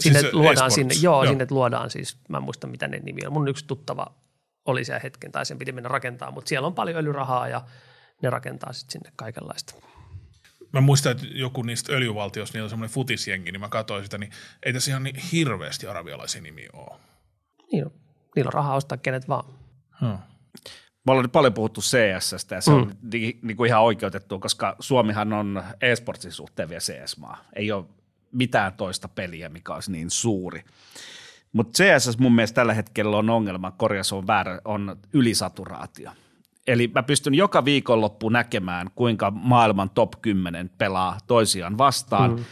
[0.00, 0.74] Siis Sinne se luodaan e-sports.
[0.74, 1.32] sinne, joo, Joo.
[1.32, 3.32] sinne luodaan siis, mä en muista mitä ne nimi on.
[3.32, 4.06] Mun yksi tuttava
[4.66, 7.62] oli siellä hetken, tai sen piti mennä rakentaa, mutta siellä on paljon öljyrahaa ja
[8.22, 9.74] ne rakentaa sitten sinne kaikenlaista.
[10.72, 14.32] Mä muistan, että joku niistä öljyvaltioista, niillä on semmoinen futisjengi, niin mä katsoin sitä, niin
[14.62, 17.00] ei tässä ihan niin hirveästi arabialaisia nimiä ole.
[17.72, 17.92] Niin on.
[18.36, 19.44] Niillä on rahaa ostaa kenet vaan.
[20.00, 20.18] Hmm.
[21.06, 24.76] Me ollaan nyt paljon puhuttu CSstä ja se on ni, niin kuin ihan oikeutettu, koska
[24.80, 27.44] Suomihan on e-sportsin suhteen vielä CS-maa.
[27.56, 27.84] Ei ole
[28.32, 30.64] mitään toista peliä, mikä olisi niin suuri.
[31.52, 36.10] Mutta CSS mun mielestä tällä hetkellä on ongelma, korjaus on väärä, on ylisaturaatio.
[36.68, 42.30] Eli mä pystyn joka viikonloppu näkemään, kuinka maailman top 10 pelaa toisiaan vastaan.
[42.30, 42.44] Mm.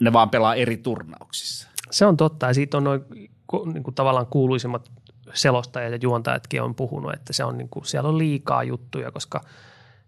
[0.00, 1.68] Ne vaan pelaa eri turnauksissa.
[1.90, 3.04] Se on totta ja siitä on noin
[3.72, 4.90] niin kuin tavallaan kuuluisimmat
[5.34, 9.40] selostajat ja juontajatkin on puhunut, että se on niin kuin, siellä on liikaa juttuja, koska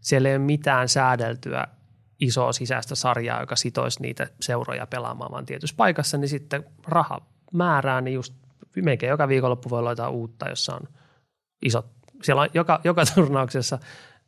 [0.01, 1.67] siellä ei ole mitään säädeltyä
[2.21, 7.21] isoa sisäistä sarjaa, joka sitoisi niitä seuroja pelaamaan vaan tietyssä paikassa, niin sitten raha
[7.53, 8.35] määrää, niin just
[8.83, 10.89] melkein joka viikonloppu voi jotain uutta, jossa on
[11.63, 11.87] isot,
[12.23, 13.79] siellä on joka, joka turnauksessa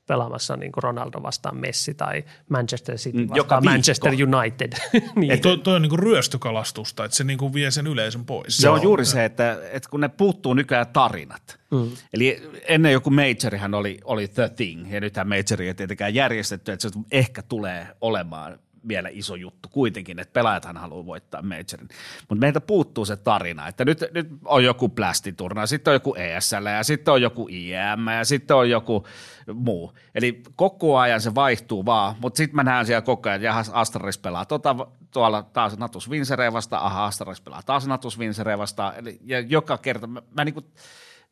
[0.06, 3.70] pelaamassa niin kuin Ronaldo vastaan Messi tai Manchester City Mm, vastaan joka viikko.
[3.70, 4.72] Manchester United.
[5.16, 5.40] niin.
[5.40, 8.56] Toi, toi on niin ryöstökalastusta, että se niin kuin vie sen yleisön pois.
[8.56, 11.58] Se on juuri se, että, että kun ne puuttuu nykyään tarinat.
[11.70, 11.90] Mm.
[12.12, 16.88] Eli ennen joku majorihan oli, oli The Thing, ja nythän majori ei tietenkään järjestetty, että
[16.88, 18.58] se ehkä tulee olemaan
[18.88, 21.88] vielä iso juttu kuitenkin, että pelaajathan haluaa voittaa majorin.
[22.28, 26.66] Mutta meiltä puuttuu se tarina, että nyt, nyt on joku plastiturna, sitten on joku ESL
[26.66, 29.06] ja sitten on joku IM ja sitten on joku
[29.54, 29.92] muu.
[30.14, 34.18] Eli koko ajan se vaihtuu vaan, mutta sitten mä näen siellä koko ajan, että Astraris
[34.18, 34.76] pelaa tota,
[35.10, 39.78] tuolla taas Natus Vincereen vastaan, aha, Astraris pelaa taas Natus Vincereen vastaan, Eli, ja joka
[39.78, 40.62] kerta mä, mä niinku,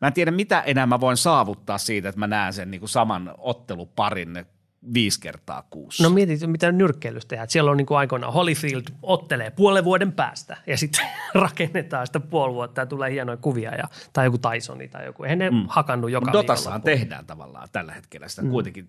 [0.03, 2.89] Mä en tiedä, mitä enää mä voin saavuttaa siitä, että mä näen sen niin kuin
[2.89, 4.47] saman otteluparin
[4.95, 6.03] viisi kertaa kuussa.
[6.03, 7.51] No mietit, mitä nyrkkeilystä tehdään.
[7.51, 12.55] Siellä on niin kuin aikoinaan Holyfield ottelee puolen vuoden päästä ja sitten rakennetaan sitä puoli
[12.55, 15.25] vuotta ja tulee hienoja kuvia ja, tai joku Tysoni tai joku.
[15.25, 15.65] Eihän ne mm.
[15.69, 18.51] hakannut joka Dotassahan tehdään tavallaan tällä hetkellä sitä mm.
[18.51, 18.89] kuitenkin,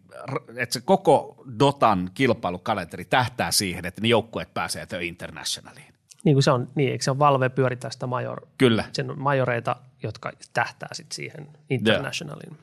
[0.55, 5.93] että se koko Dotan kilpailukalenteri tähtää siihen, että ne joukkueet pääsee The Internationaliin.
[6.25, 8.83] Niin kuin se on, niin, eikö se on Valve pyörittää sitä major, Kyllä.
[8.93, 12.57] sen majoreita, jotka tähtää sitten siihen internationaliin.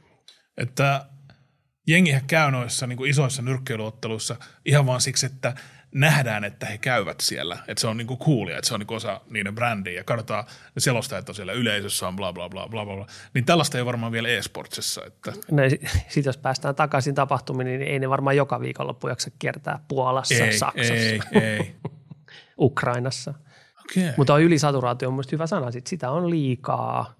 [0.56, 1.06] Että
[1.86, 5.54] jengihän käy noissa niin kuin isoissa nyrkkeilyotteluissa ihan vaan siksi, että
[5.94, 7.58] nähdään, että he käyvät siellä.
[7.68, 10.04] Että se on niin kuin coolia, että se on niin kuin osa niiden brändiä ja
[10.04, 13.06] katsotaan, ne selostajat on siellä yleisössä on bla bla bla bla bla.
[13.34, 15.04] Niin tällaista ei varmaan vielä e-sportsissa.
[15.06, 15.62] Että No,
[16.08, 20.58] sitten jos päästään takaisin tapahtumiin, niin ei ne varmaan joka viikonloppu jaksa kiertää Puolassa, ei,
[20.58, 21.74] Saksassa, ei, ei.
[22.58, 23.34] Ukrainassa.
[23.80, 24.12] Okei.
[24.16, 25.70] Mutta on ylisaturaatio on mielestäni hyvä sana.
[25.70, 27.14] Sit sitä on liikaa.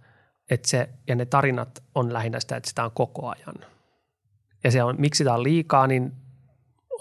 [0.50, 3.54] että se, ja ne tarinat on lähinnä sitä, että sitä on koko ajan.
[4.64, 6.12] Ja se on, miksi sitä on liikaa, niin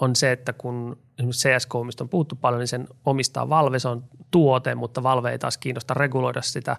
[0.00, 3.88] on se, että kun esimerkiksi CSK, mistä on puhuttu paljon, niin sen omistaa Valve, se
[3.88, 6.76] on tuote, mutta Valve ei taas kiinnosta reguloida sitä,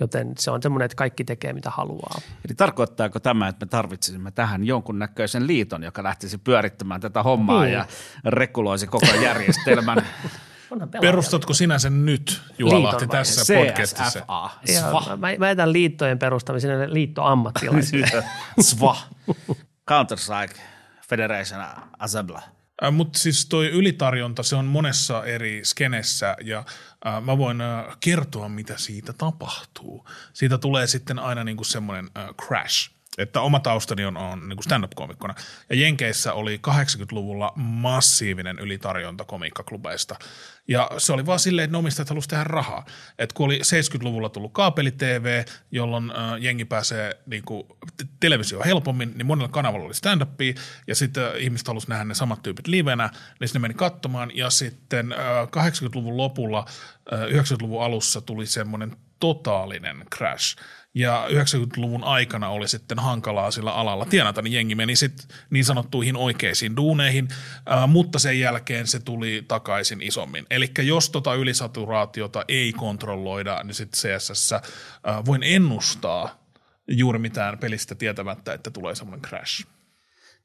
[0.00, 2.14] joten se on semmoinen, että kaikki tekee mitä haluaa.
[2.48, 7.72] Eli tarkoittaako tämä, että me tarvitsisimme tähän jonkunnäköisen liiton, joka lähtisi pyörittämään tätä hommaa Niin.
[7.72, 7.86] ja
[8.24, 10.06] reguloisi koko järjestelmän.
[11.00, 14.20] Perustatko sinä sen nyt, Juha Lahti, tässä podcastissa?
[14.20, 14.50] CSFA.
[14.68, 15.16] Ja Sva.
[15.16, 18.24] mä, mä jätän liittojen perustamisen liittoammattilaisille.
[18.60, 18.96] Sva.
[19.90, 20.60] Counter-Strike
[21.08, 21.60] Federation
[21.98, 22.36] Assembly.
[22.82, 26.64] Äh, Mutta siis toi ylitarjonta, se on monessa eri skenessä ja
[27.06, 30.08] äh, mä voin äh, kertoa, mitä siitä tapahtuu.
[30.32, 35.34] Siitä tulee sitten aina niinku semmoinen äh, crash, että oma taustani on, on niinku stand-up-komikkona.
[35.70, 40.16] Ja Jenkeissä oli 80-luvulla massiivinen ylitarjonta komiikkaklubeista.
[40.68, 42.86] Ja se oli vaan silleen, että ne omistajat halusivat tehdä rahaa.
[43.18, 49.26] Et kun oli 70-luvulla tullut kaapeli-TV, jolloin äh, jengi pääsee niinku, t- televisio helpommin, niin
[49.26, 50.22] monella kanavalla oli stand
[50.86, 53.10] ja sitten äh, ihmiset halusivat nähdä ne samat tyypit livenä,
[53.40, 56.64] niin sitten meni katsomaan, ja sitten äh, 80-luvun lopulla,
[57.12, 60.56] äh, 90-luvun alussa tuli semmoinen totaalinen crash.
[60.94, 66.16] Ja 90-luvun aikana oli sitten hankalaa sillä alalla tienata, niin jengi meni sitten niin sanottuihin
[66.16, 67.28] oikeisiin duuneihin,
[67.72, 70.46] äh, mutta sen jälkeen se tuli takaisin isommin.
[70.50, 74.54] Eli jos tota ylisaturaatiota ei kontrolloida, niin sitten CSS
[75.26, 76.44] voin ennustaa
[76.88, 79.66] juuri mitään pelistä tietämättä, että tulee semmoinen crash.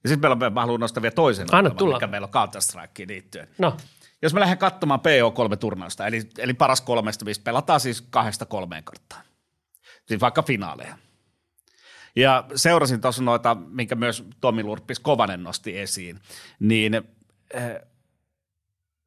[0.04, 1.95] Ja sitten meillä on, mä haluan nostaa vielä toisen Anna tulla.
[1.95, 3.47] mikä meillä on Counter-Strikeen liittyen.
[3.58, 3.78] No,
[4.22, 9.28] Jos me lähden katsomaan PO3-turnausta, eli, eli paras kolmesta, missä pelataan siis kahdesta kolmeen karttaan.
[10.10, 10.97] Siis vaikka finaaleja.
[12.16, 16.20] Ja seurasin tuossa noita, minkä myös Tomi Lurppis Kovanen nosti esiin,
[16.60, 16.93] niin
[17.53, 17.82] eh,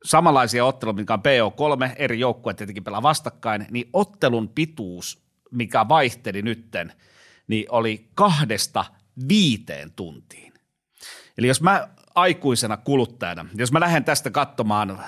[0.04, 6.42] samanlaisia otteluja, mikä on PO3, eri joukkueet tietenkin pelaa vastakkain, niin ottelun pituus, mikä vaihteli
[6.42, 6.92] nytten,
[7.46, 8.84] niin oli kahdesta
[9.28, 10.52] viiteen tuntiin.
[11.38, 15.04] Eli jos mä aikuisena kuluttajana, jos mä lähden tästä katsomaan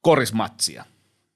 [0.00, 0.84] korismatsia,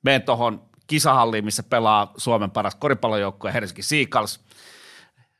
[0.03, 4.45] menen tuohon kisahalliin, missä pelaa Suomen paras koripallojoukkue Helsinki Seagulls,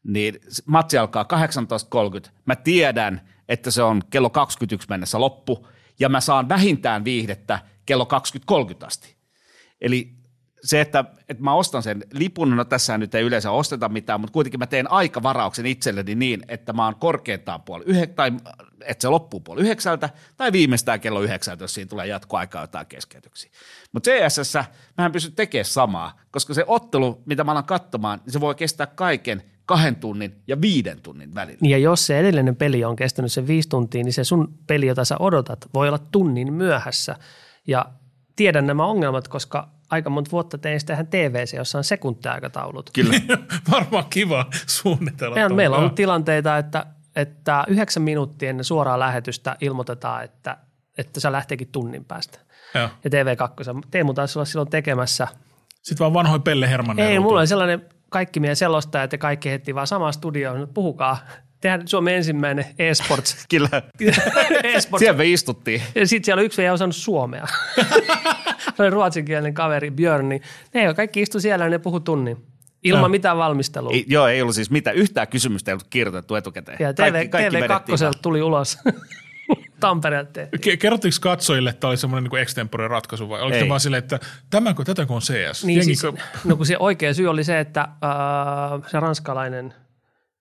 [0.05, 1.27] niin matsi alkaa
[2.25, 2.31] 18.30.
[2.45, 5.69] Mä tiedän, että se on kello 21 mennessä loppu,
[6.01, 8.09] ja mä saan vähintään viihdettä kello
[8.75, 9.17] 20.30 asti.
[9.81, 10.13] Eli
[10.69, 14.33] se, että, että mä ostan sen lipun, no tässä nyt ei yleensä osteta mitään, mutta
[14.33, 18.33] kuitenkin mä teen aikavarauksen itselleni niin, että mä oon korkeintaan puoli yhdeksältä, tai
[18.81, 23.51] että se loppuu puoli yhdeksältä, tai viimeistään kello yhdeksältä, jos siinä tulee jatkoaikaa jotain keskeytyksiä.
[23.93, 24.55] Mutta CSS
[24.99, 28.55] mä en pysty tekemään samaa, koska se ottelu, mitä mä alan katsomaan, niin se voi
[28.55, 31.59] kestää kaiken kahden tunnin ja viiden tunnin välillä.
[31.63, 35.05] ja jos se edellinen peli on kestänyt sen viisi tuntia, niin se sun peli, jota
[35.05, 37.17] sä odotat, voi olla tunnin myöhässä.
[37.67, 37.87] Ja
[38.37, 42.91] tiedän nämä ongelmat, koska aika monta vuotta tein sitä ihan TVC, jossa on sekuntiaikataulut.
[42.93, 43.15] Kyllä.
[43.73, 45.35] Varmaan kiva suunnitella.
[45.35, 45.57] Meillä, tuo.
[45.57, 50.57] meillä on ollut tilanteita, että, että yhdeksän minuuttia ennen suoraa lähetystä ilmoitetaan, että,
[50.99, 52.39] että se lähteekin tunnin päästä.
[52.75, 52.89] Joo.
[53.05, 55.29] Ja TV2, Teemu taisi olla silloin tekemässä.
[55.83, 57.03] Sitten vaan vanhoin Pelle Hermanni.
[57.03, 61.19] Ei, mulla oli sellainen kaikki meidän selostajat ja kaikki heti vaan samaan studioon, puhukaa.
[61.67, 63.37] Tehdään Suomen ensimmäinen e-sports.
[63.51, 63.69] Kyllä.
[64.75, 64.99] e-sports.
[65.01, 65.83] Siellä me istuttiin.
[65.95, 67.47] Ja sitten siellä oli yksi vielä osannut suomea.
[68.77, 70.43] se oli ruotsinkielinen kaveri Björn, niin
[70.75, 72.37] ne kaikki istu siellä ja ne puhu tunnin.
[72.85, 73.09] Ilman Joo.
[73.09, 73.91] mitään valmistelua.
[73.93, 74.97] Ei, joo, ei ollut siis mitään.
[74.97, 76.79] Yhtään kysymystä ei ollut kirjoitettu etukäteen.
[76.81, 77.13] ja TV,
[77.53, 78.79] vedettiin TV2 tuli ulos
[79.81, 80.31] Tampereelta.
[80.33, 80.75] tehtiin.
[80.75, 83.63] Ke- Kerrottiinko katsojille, että tämä oli semmoinen niin extempore ratkaisu vai oliko Ei.
[83.63, 85.65] te vaan silleen, että tämäkö, tätäkö on CS?
[85.65, 89.75] Niin siis, Jengikö- no kun se oikea syy oli se, että äh, se ranskalainen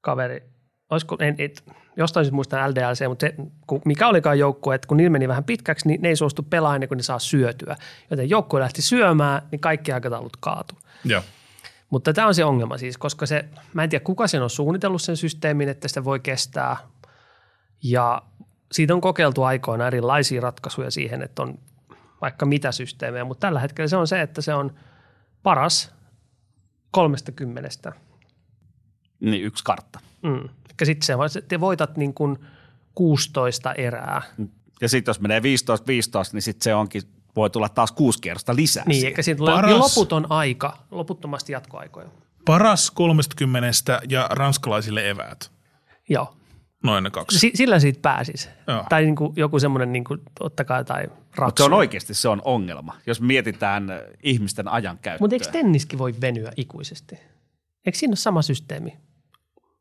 [0.02, 0.44] kaveri,
[0.90, 1.64] olisiko, en, et,
[1.98, 3.36] jostain syystä muistan LDLC, mutta se,
[3.68, 6.76] kun, mikä olikaan joukkue, että kun niillä meni vähän pitkäksi, niin ne ei suostu pelaamaan
[6.76, 7.76] ennen kuin ne saa syötyä.
[8.10, 10.76] Joten joukkue lähti syömään, niin kaikki aikataulut kaatu.
[11.04, 11.22] Joo.
[11.90, 15.02] Mutta tämä on se ongelma siis, koska se, mä en tiedä kuka sen on suunnitellut
[15.02, 16.78] sen systeemin, että sitä voi kestää.
[17.84, 18.22] Ja
[18.72, 21.60] siitä on kokeiltu aikoina erilaisia ratkaisuja siihen, että on
[22.22, 24.76] vaikka mitä systeemejä, mutta tällä hetkellä se on se, että se on
[25.44, 25.96] paras
[26.92, 27.94] kolmesta kymmenestä.
[29.20, 30.00] Niin yksi kartta.
[30.26, 30.50] Mm.
[30.84, 32.38] Sitten se, te voitat niin kuin
[32.96, 34.22] 16 erää.
[34.82, 35.44] Ja sitten jos menee 15-15,
[36.34, 37.02] niin sitten se onkin,
[37.36, 38.84] voi tulla taas kuusi kierrosta lisää.
[38.88, 39.08] Niin, siihen.
[39.08, 42.08] eikä siinä tulee Paras- loputon aika, loputtomasti jatkoaikoja.
[42.46, 45.52] Paras 30 ja ranskalaisille eväät.
[46.10, 46.36] Joo,
[46.86, 47.50] Noin ne kaksi.
[47.50, 48.50] S- sillä siitä pääsisi.
[48.68, 48.86] Joo.
[48.90, 51.10] Tai niin kuin joku semmoinen, niin kuin, ottakaa jotain
[51.46, 55.24] Mutta se on oikeasti se on ongelma, jos mietitään äh, ihmisten ajan käyttöä.
[55.24, 57.16] Mutta eikö tenniskin voi venyä ikuisesti?
[57.86, 58.98] Eikö siinä ole sama systeemi?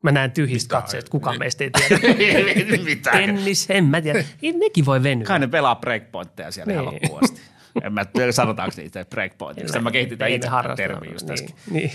[0.05, 1.99] Mä näen tyhjistä katseista, kukaan meistä ei tiedä.
[2.85, 3.11] Mitä?
[3.11, 4.23] Tennis, en mä tiedä.
[4.59, 5.25] Nekin voi venyä.
[5.25, 6.93] Kai ne pelaa breakpointteja siellä ihan Niin.
[7.01, 7.41] loppuun asti.
[7.83, 9.79] En mä tiedä, sanotaanko niitä breakpointiksi.
[9.79, 10.75] Mä kehitin itse tämän harrasta.
[10.75, 11.55] termin just äsken.
[11.71, 11.91] niin, niin.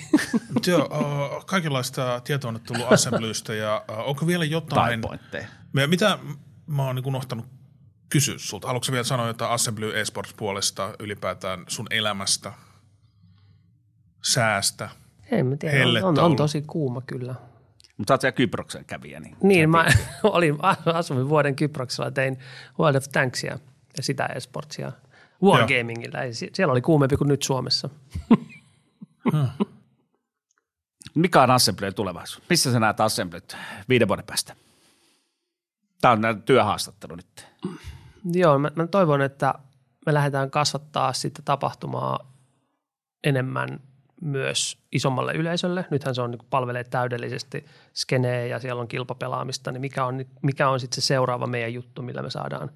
[0.67, 0.85] Joo,
[1.37, 5.47] uh, kaikenlaista tietoa on nyt tullut Assemblystä ja uh, onko vielä Tai jotain, pointteja.
[5.73, 6.19] me, mitä
[6.67, 7.47] mä oon niin unohtanut
[8.09, 8.67] kysyä sulta?
[8.67, 12.53] Haluatko sä vielä sanoa jotain Assembly eSports puolesta ylipäätään sun elämästä,
[14.23, 14.89] säästä?
[15.31, 17.35] En mä tiedä, on, on, on tosi kuuma kyllä.
[18.01, 19.87] Mutta sä Kyproksen kävijä, niin Niin, mä
[20.23, 20.59] olin,
[20.95, 22.39] asuin vuoden Kyproksella, tein
[22.79, 23.59] World of Tanksia
[23.97, 24.93] ja sitä esportsia
[26.33, 27.89] sie- Siellä oli kuumempi kuin nyt Suomessa.
[31.15, 32.43] mikä on Assembleyn tulevaisuus?
[32.51, 33.57] Missä sä näet Assemblyt
[33.89, 34.57] viiden vuoden päästä?
[36.01, 37.47] Tämä on työhaastattelu nyt.
[38.33, 39.55] Joo, mä, mä toivon, että
[40.07, 42.33] me lähdetään kasvattaa sitten tapahtumaa
[43.25, 43.81] enemmän
[44.21, 45.85] myös isommalle yleisölle.
[45.91, 47.65] Nythän se on niin palvelee täydellisesti
[47.95, 52.03] skeneä ja siellä on kilpapelaamista, niin mikä on, mikä on sitten se seuraava meidän juttu,
[52.03, 52.71] millä me saadaan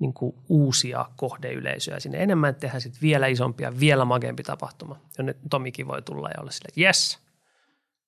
[0.00, 5.34] niin kuin uusia kohdeyleisöjä sinne enemmän, että tehdään sitten vielä isompia, vielä magempi tapahtuma, jonne
[5.50, 7.28] Tomikin voi tulla ja olla silleen, että yes,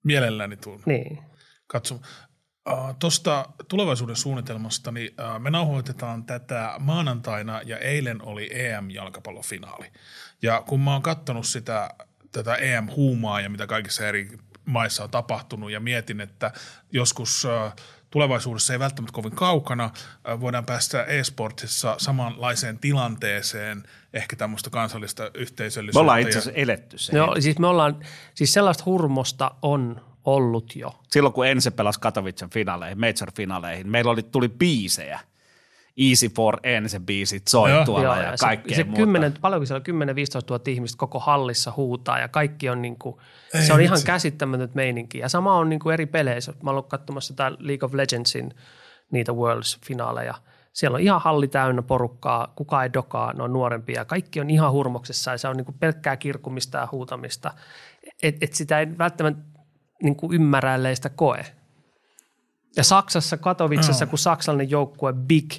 [0.05, 1.19] Mielelläni tuun niin.
[1.67, 2.09] katsomaan.
[2.71, 9.93] Uh, Tuosta tulevaisuuden suunnitelmasta, niin uh, me nauhoitetaan tätä maanantaina ja eilen oli EM-jalkapallofinaali.
[10.43, 11.91] Ja kun mä oon kattonut sitä,
[12.33, 14.29] tätä EM-huumaa ja mitä kaikissa eri
[14.65, 16.51] maissa on tapahtunut ja mietin, että
[16.93, 17.47] joskus
[18.11, 19.91] tulevaisuudessa ei välttämättä kovin kaukana
[20.41, 26.01] voidaan päästä e-sportissa samanlaiseen tilanteeseen, ehkä tämmöistä kansallista Me yhteisöllisyyttä.
[26.01, 27.17] ollaan itse asiassa eletty se.
[27.17, 28.01] No, siis me ollaan,
[28.35, 31.01] siis sellaista hurmosta on ollut jo.
[31.11, 35.21] Silloin kun Ense pelasi Katowicen finaaleihin, major-finaaleihin, meillä oli, tuli biisejä.
[35.97, 37.85] Easy for Ense biisit soi Joo.
[37.85, 39.01] tuolla ja, ja kaikkea se, se muuta.
[39.01, 43.17] 10, paljonko siellä 10 15 000 ihmistä koko hallissa huutaa ja kaikki on niin kuin,
[43.55, 44.07] Ei se on ihan vitsi.
[44.07, 45.19] käsittämätöntä meininki.
[45.19, 46.53] Ja sama on niin kuin eri peleissä.
[46.63, 48.55] Mä oon katsomassa tää League of Legendsin
[49.11, 50.35] niitä Worlds-finaaleja.
[50.73, 54.05] Siellä on ihan halli täynnä porukkaa, kukaan ei dokaa, ne on nuorempia.
[54.05, 57.51] Kaikki on ihan hurmoksessa ja se on niin kuin pelkkää kirkkumista ja huutamista.
[58.23, 59.43] Et, et sitä ei välttämättä
[60.03, 61.45] niin kuin ymmärrä, ellei sitä koe.
[62.77, 65.53] Ja Saksassa, Katowicessa, kun saksalainen joukkue Big?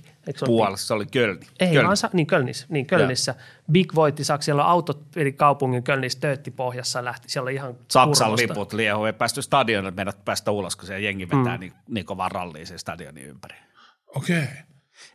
[0.46, 1.46] Puolassa se oli Kölni.
[1.60, 1.86] Ei, Kölni.
[1.86, 2.66] vaan Sa- niin Kölnissä.
[2.70, 3.36] Niin, Kölnissä.
[3.72, 7.30] Big voitti Saksa, siellä on autot eli kaupungin Kölnissä töötti pohjassa ja lähti.
[7.30, 11.30] Siellä oli ihan Saksan liput liehu, ei päästy stadionille, meidät päästä ulos, kun se jengi
[11.30, 11.60] vetää mm.
[11.60, 13.56] niin, niin kovaa rallia sen stadionin ympäri.
[14.16, 14.48] Okei.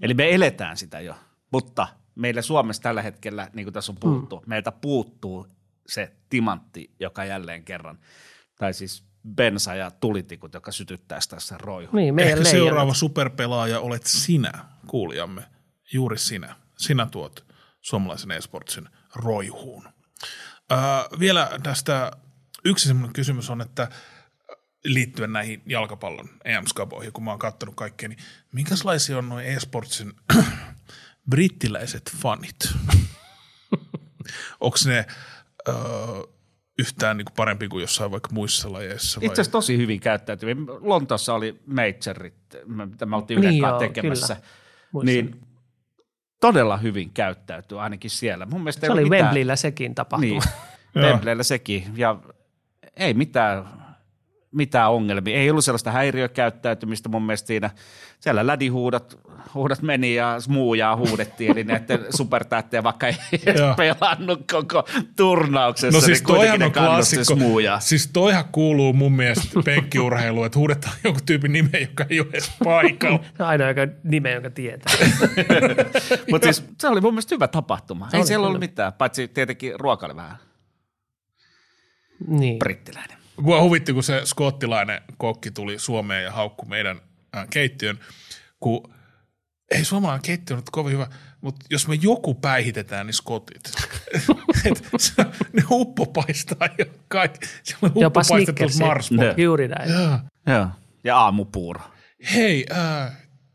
[0.03, 1.15] Eli me eletään sitä jo,
[1.53, 4.43] mutta meillä Suomessa tällä hetkellä, niin kuin tässä on puhuttu, mm.
[4.47, 5.47] meiltä puuttuu
[5.87, 7.99] se timantti, joka jälleen kerran,
[8.59, 9.05] tai siis
[9.35, 11.97] bensa ja tulitikut, joka sytyttäisi tässä roihu.
[11.97, 12.51] Niin, Ehkä leijonat.
[12.51, 14.53] seuraava superpelaaja olet sinä,
[14.87, 15.43] kuulijamme.
[15.93, 16.57] Juuri sinä.
[16.79, 17.45] Sinä tuot
[17.81, 19.89] suomalaisen esportsin roihuun.
[20.73, 20.79] Öö,
[21.19, 22.13] vielä tästä
[22.65, 23.89] yksi semmoinen kysymys on, että
[24.85, 28.19] liittyen näihin jalkapallon EM-skaboihin, kun mä oon kattonut kaikkea, niin
[28.53, 30.13] minkälaisia on noin esportsin
[31.31, 32.69] brittiläiset fanit?
[34.61, 35.07] Onko ne
[35.69, 35.75] öö,
[36.79, 39.21] yhtään niin parempi kuin jossain vaikka muissa lajeissa?
[39.21, 40.55] vai- Itse asiassa tosi hyvin käyttäytyviä.
[40.81, 42.35] Lontoossa oli majorit,
[42.87, 44.37] mitä me oltiin Niin joo, tekemässä.
[45.03, 45.41] Niin
[46.41, 48.47] todella hyvin käyttäytyy ainakin siellä.
[48.47, 50.31] Mun mielestä Se oli mitään- Wembleyllä sekin tapahtuma.
[50.31, 50.43] Niin,
[50.95, 51.05] Joo.
[51.11, 51.85] Wembleyllä sekin.
[51.97, 52.19] Ja
[52.97, 53.86] ei mitään,
[54.57, 55.37] mitään ongelmia.
[55.37, 57.71] Ei ollut sellaista häiriökäyttäytymistä mun mielestä siinä.
[58.21, 59.19] Siellä lädihuudat
[59.55, 63.17] huudat meni ja smuujaa huudettiin, eli näiden supertähtejä vaikka ei
[63.77, 64.85] pelannut koko
[65.17, 67.25] turnauksessa, No siis niin kuitenkin toihan ne on klassikko.
[67.25, 67.81] smuujaa.
[67.81, 72.51] Siis toihan kuuluu mun mielestä penkkiurheiluun, että huudetaan jonkun tyypin nimeä, joka ei ole edes
[72.65, 73.25] paikalla.
[73.39, 74.95] Ainoa joka, nime, jonka tietää.
[76.31, 78.11] Mutta siis se oli mun mielestä hyvä tapahtuma.
[78.11, 78.49] Se ei oli siellä kyllä.
[78.49, 80.37] ollut mitään, paitsi tietenkin ruoka oli vähän
[82.29, 82.59] niin.
[82.59, 83.16] brittiläinen.
[83.41, 87.01] Mua huvitti, kun se skottilainen kokki tuli Suomeen ja haukku meidän
[87.37, 87.99] äh, keittiön,
[88.61, 88.95] kun
[89.71, 91.07] ei suomalainen keittiö nyt kovin hyvä,
[91.41, 93.61] mutta jos me joku päihitetään, niin skotit.
[94.65, 95.13] Et se,
[95.53, 97.47] ne uppopaistaa ja kaikki.
[97.63, 98.87] Siellä on Jopa uppopaistetut Snickersia.
[98.87, 99.39] marspot.
[99.39, 99.93] Juuri näin.
[99.93, 100.19] Joo.
[100.47, 100.69] Joo.
[101.05, 101.81] Ja aamupuuro.
[102.35, 103.13] Hei, äh,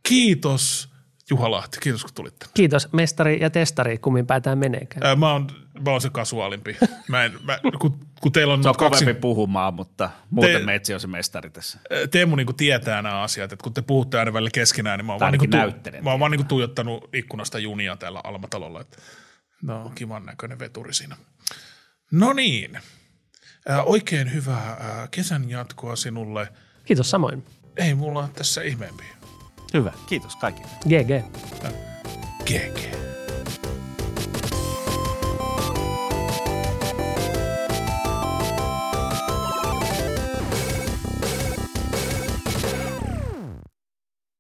[0.08, 0.91] kiitos
[1.32, 2.52] Juha Lahti, kiitos kun tulit tänne.
[2.54, 5.06] Kiitos mestari ja testari, kummin päätään meneekään.
[5.12, 5.48] Äh, mä, oon,
[5.86, 6.78] mä oon se kasuaalimpi.
[7.08, 10.60] Mä en, mä, kun, kun teillä on, Se on nyt kaksi, kovempi puhumaan, mutta muuten
[10.60, 11.80] Te- Meitsi on se mestari tässä.
[12.12, 15.20] Teemu niin tietää nämä asiat, että kun te puhutte aina välillä keskenään, niin mä oon
[15.20, 18.82] vaan, niin ainakin tu- mä oon vaan niin tuijottanut ikkunasta junia täällä Almatalolla.
[18.82, 18.98] Että,
[19.64, 21.16] no, kivan näköinen veturi siinä.
[22.12, 22.80] No niin,
[23.68, 26.48] Ää, oikein hyvää ää, kesän jatkoa sinulle.
[26.86, 27.44] Kiitos samoin.
[27.78, 29.21] Ei mulla tässä ihmeempiä.
[29.74, 30.70] Hyvä, kiitos kaikille.
[30.84, 31.26] GG.
[32.46, 33.11] GG.